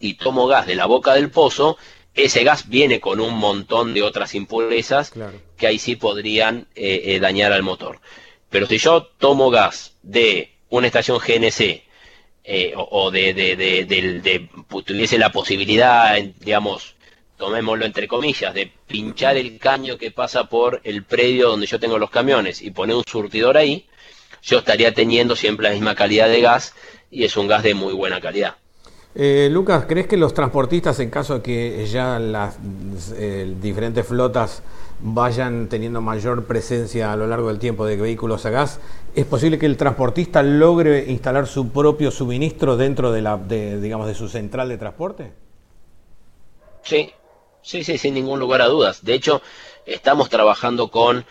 [0.00, 1.76] y tomo gas de la boca del pozo,
[2.14, 5.12] ese gas viene con un montón de otras impurezas
[5.56, 8.00] que ahí sí podrían eh, eh, dañar al motor.
[8.48, 11.82] Pero si yo tomo gas de una estación GNC
[12.42, 14.48] eh, o, de, de, de,
[14.84, 16.96] tuviese la posibilidad, digamos,
[17.36, 21.98] tomémoslo entre comillas, de pinchar el caño que pasa por el predio donde yo tengo
[21.98, 23.86] los camiones y poner un surtidor ahí,
[24.42, 26.74] yo estaría teniendo siempre la misma calidad de gas
[27.10, 28.56] y es un gas de muy buena calidad.
[29.14, 32.58] Eh, Lucas, ¿crees que los transportistas, en caso de que ya las
[33.16, 34.62] eh, diferentes flotas
[35.00, 38.78] vayan teniendo mayor presencia a lo largo del tiempo de vehículos a gas,
[39.14, 44.14] es posible que el transportista logre instalar su propio suministro dentro de la, digamos, de
[44.14, 45.32] su central de transporte?
[46.84, 47.10] Sí,
[47.62, 49.04] sí, sí, sin ningún lugar a dudas.
[49.04, 49.42] De hecho,
[49.86, 51.24] estamos trabajando con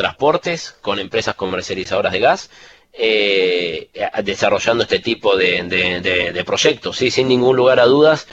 [0.00, 2.50] transportes, con empresas comercializadoras de gas
[2.92, 3.90] eh,
[4.24, 7.10] desarrollando este tipo de, proyectos, ¿sí?
[7.10, 8.26] sin ningún lugar a dudas,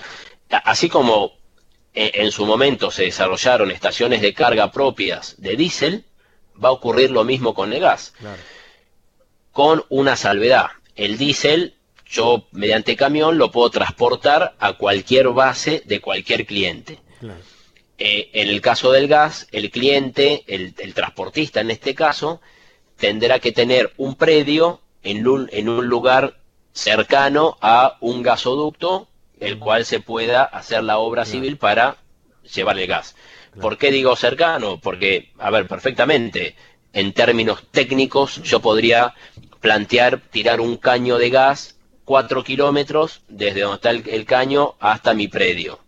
[0.49, 1.34] así como
[1.93, 6.05] en, su momento se desarrollaron estaciones de carga propias de diésel,
[6.63, 8.13] va a ocurrir lo mismo con el gas,
[9.51, 10.68] con una salvedad.
[10.95, 16.99] El diésel, yo mediante camión lo puedo transportar a cualquier base de cualquier cliente.
[17.98, 22.41] Eh, en el caso del gas, el cliente, el, transportista en este caso,
[22.95, 26.39] tendrá que tener un predio en un, en un lugar
[26.74, 29.08] cercano a un gasoducto
[29.39, 31.98] el cual se pueda hacer la obra civil para
[32.54, 33.16] llevarle gas.
[33.60, 34.80] ¿Por qué digo cercano?
[34.80, 36.56] Porque, a ver, perfectamente,
[36.93, 39.14] en términos técnicos, yo podría
[39.60, 45.28] plantear tirar un caño de gas cuatro kilómetros desde donde está el, caño hasta mi
[45.28, 45.80] predio.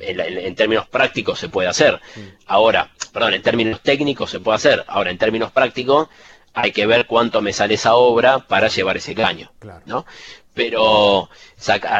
[0.00, 2.00] En, términos prácticos se puede hacer.
[2.46, 4.84] Ahora, perdón, en términos técnicos se puede hacer.
[4.86, 6.08] Ahora, en términos prácticos,
[6.54, 9.52] hay que ver cuánto me sale esa obra para llevar ese caño.
[9.86, 10.04] ¿no?
[10.54, 11.30] Pero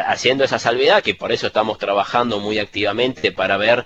[0.05, 3.85] haciendo esa salvedad, que por eso estamos trabajando muy activamente para ver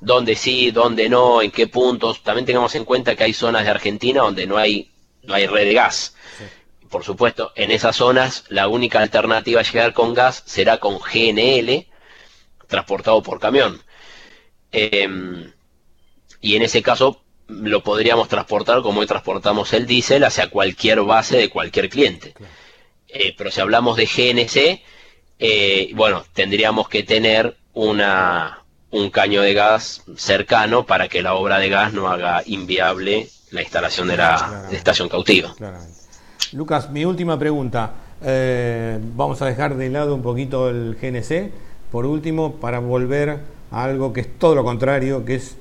[0.00, 2.22] dónde sí, dónde no, en qué puntos.
[2.22, 4.90] También tengamos en cuenta que hay zonas de Argentina donde no hay,
[5.22, 6.14] no hay red de gas.
[6.90, 11.86] Por supuesto, en esas zonas la única alternativa a llegar con gas será con GNL,
[12.70, 13.82] transportado por camión.
[14.72, 15.52] Em,
[16.40, 21.36] y en ese caso lo podríamos transportar como hoy transportamos el diésel hacia cualquier base
[21.36, 22.32] de cualquier cliente.
[23.08, 24.82] Eh, pero si hablamos de GNC,
[25.38, 31.58] eh, bueno, tendríamos que tener una, un caño de gas cercano para que la obra
[31.58, 35.54] de gas no haga inviable la instalación de la estación cautiva.
[36.52, 37.94] Lucas, mi última pregunta.
[38.22, 41.50] Eh, vamos a dejar de lado un poquito el GNC,
[41.90, 45.56] por último, para volver a algo que es todo lo contrario, que es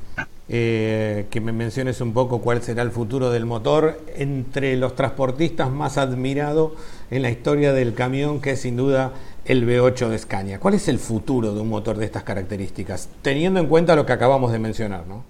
[0.51, 5.69] eh, que me menciones un poco cuál será el futuro del motor entre los transportistas
[5.69, 6.73] más admirado
[7.11, 9.13] en la historia del camión, que es sin duda
[9.45, 10.59] el V8 de Scania.
[10.59, 14.13] ¿Cuál es el futuro de un motor de estas características, teniendo en cuenta lo que
[14.13, 15.23] acabamos de mencionar, no?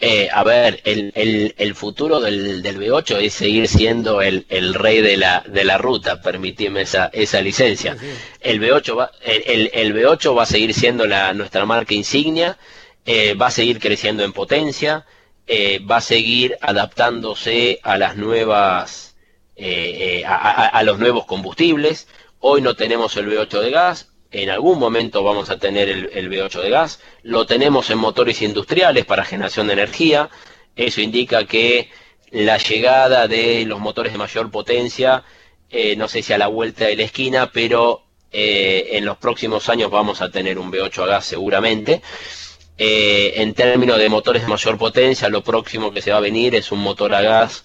[0.00, 5.64] Eh, a ver, el, futuro del, V8 es seguir siendo el, rey de la, de
[5.64, 7.96] la ruta, permitime esa, esa licencia.
[8.40, 12.58] El, V8 va, el, el, V8 va a seguir siendo la, nuestra marca insignia,
[13.06, 15.06] eh, va a seguir creciendo en potencia,
[15.46, 19.16] eh, va a seguir adaptándose a las nuevas,
[19.56, 22.08] eh, a, los nuevos combustibles.
[22.40, 26.30] Hoy no tenemos el V8 de gas, en algún momento vamos a tener el, el,
[26.30, 30.30] V8 de gas, lo tenemos en motores industriales para generación de energía,
[30.76, 31.90] eso indica que
[32.30, 35.24] la llegada de los motores de mayor potencia,
[35.96, 40.20] no sé si a la vuelta de la esquina, pero en los próximos años vamos
[40.20, 42.02] a tener un V8 a gas seguramente.
[42.76, 46.54] Eh, en términos de motores de mayor potencia, lo próximo que se va a venir
[46.56, 47.64] es un motor a gas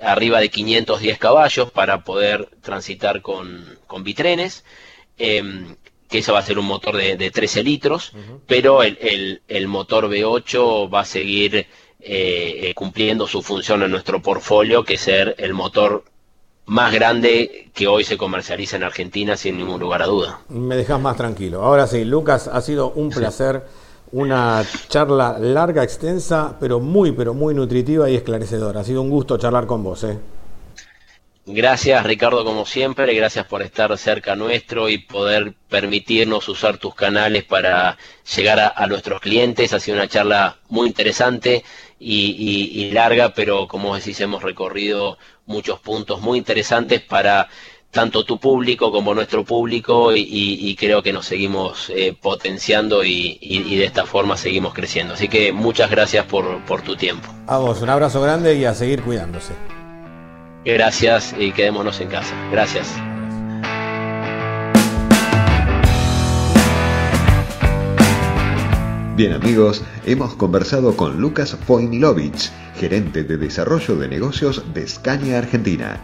[0.00, 4.64] arriba de 510 caballos para poder transitar con, con bitrenes.
[5.18, 5.76] Em,
[6.08, 8.12] que eso va a ser un motor de, 13 litros,
[8.46, 11.66] pero el, el, motor V8 va a seguir eh,
[12.00, 16.04] eh, cumpliendo su función en nuestro portfolio, que es ser el motor
[16.66, 20.40] más grande que hoy se comercializa en Argentina sin ningún lugar a duda.
[20.48, 21.62] Me dejas más tranquilo.
[21.62, 23.64] Ahora sí, Lucas, ha sido un placer
[24.12, 28.80] una charla larga, extensa, pero muy, pero muy nutritiva y esclarecedora.
[28.80, 30.04] Ha sido un gusto charlar con vos.
[30.04, 30.18] ¿eh?
[31.50, 37.44] Gracias Ricardo como siempre, gracias por estar cerca nuestro y poder permitirnos usar tus canales
[37.44, 37.96] para
[38.36, 39.72] llegar a, nuestros clientes.
[39.72, 41.64] Ha sido una charla muy interesante
[41.98, 47.48] y, larga, pero como decís hemos recorrido muchos puntos muy interesantes para
[47.90, 53.84] tanto tu público como nuestro público y, creo que nos seguimos eh, potenciando y, de
[53.86, 55.14] esta forma seguimos creciendo.
[55.14, 57.26] Así que muchas gracias por, por tu tiempo.
[57.46, 59.77] A vos, un abrazo grande y a seguir cuidándose.
[60.64, 62.34] Gracias y quedémonos en casa.
[62.50, 62.94] Gracias.
[69.16, 75.98] Bien amigos, hemos conversado con Lucas Foinilovich, gerente de desarrollo de negocios de Scania Argentina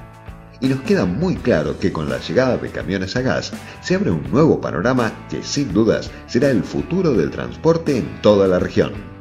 [0.61, 3.52] y nos queda muy claro que con la llegada de camiones a gas
[3.82, 8.48] se abre un nuevo panorama que sin dudas será el futuro del transporte en toda
[8.48, 9.13] la región.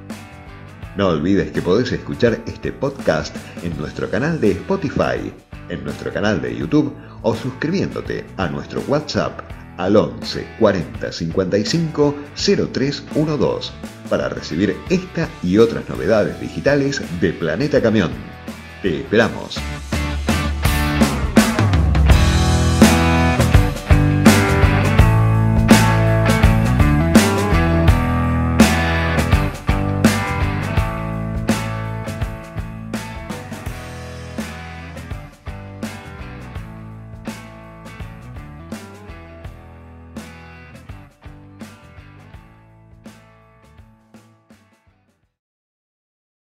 [0.95, 5.33] No olvides que podés escuchar este podcast en nuestro canal de Spotify,
[5.69, 9.39] en nuestro canal de YouTube o suscribiéndote a nuestro WhatsApp
[9.77, 13.71] al 11 40 55 0312
[14.07, 18.11] para recibir esta y otras novedades digitales de Planeta Camión.
[18.83, 19.57] Te esperamos.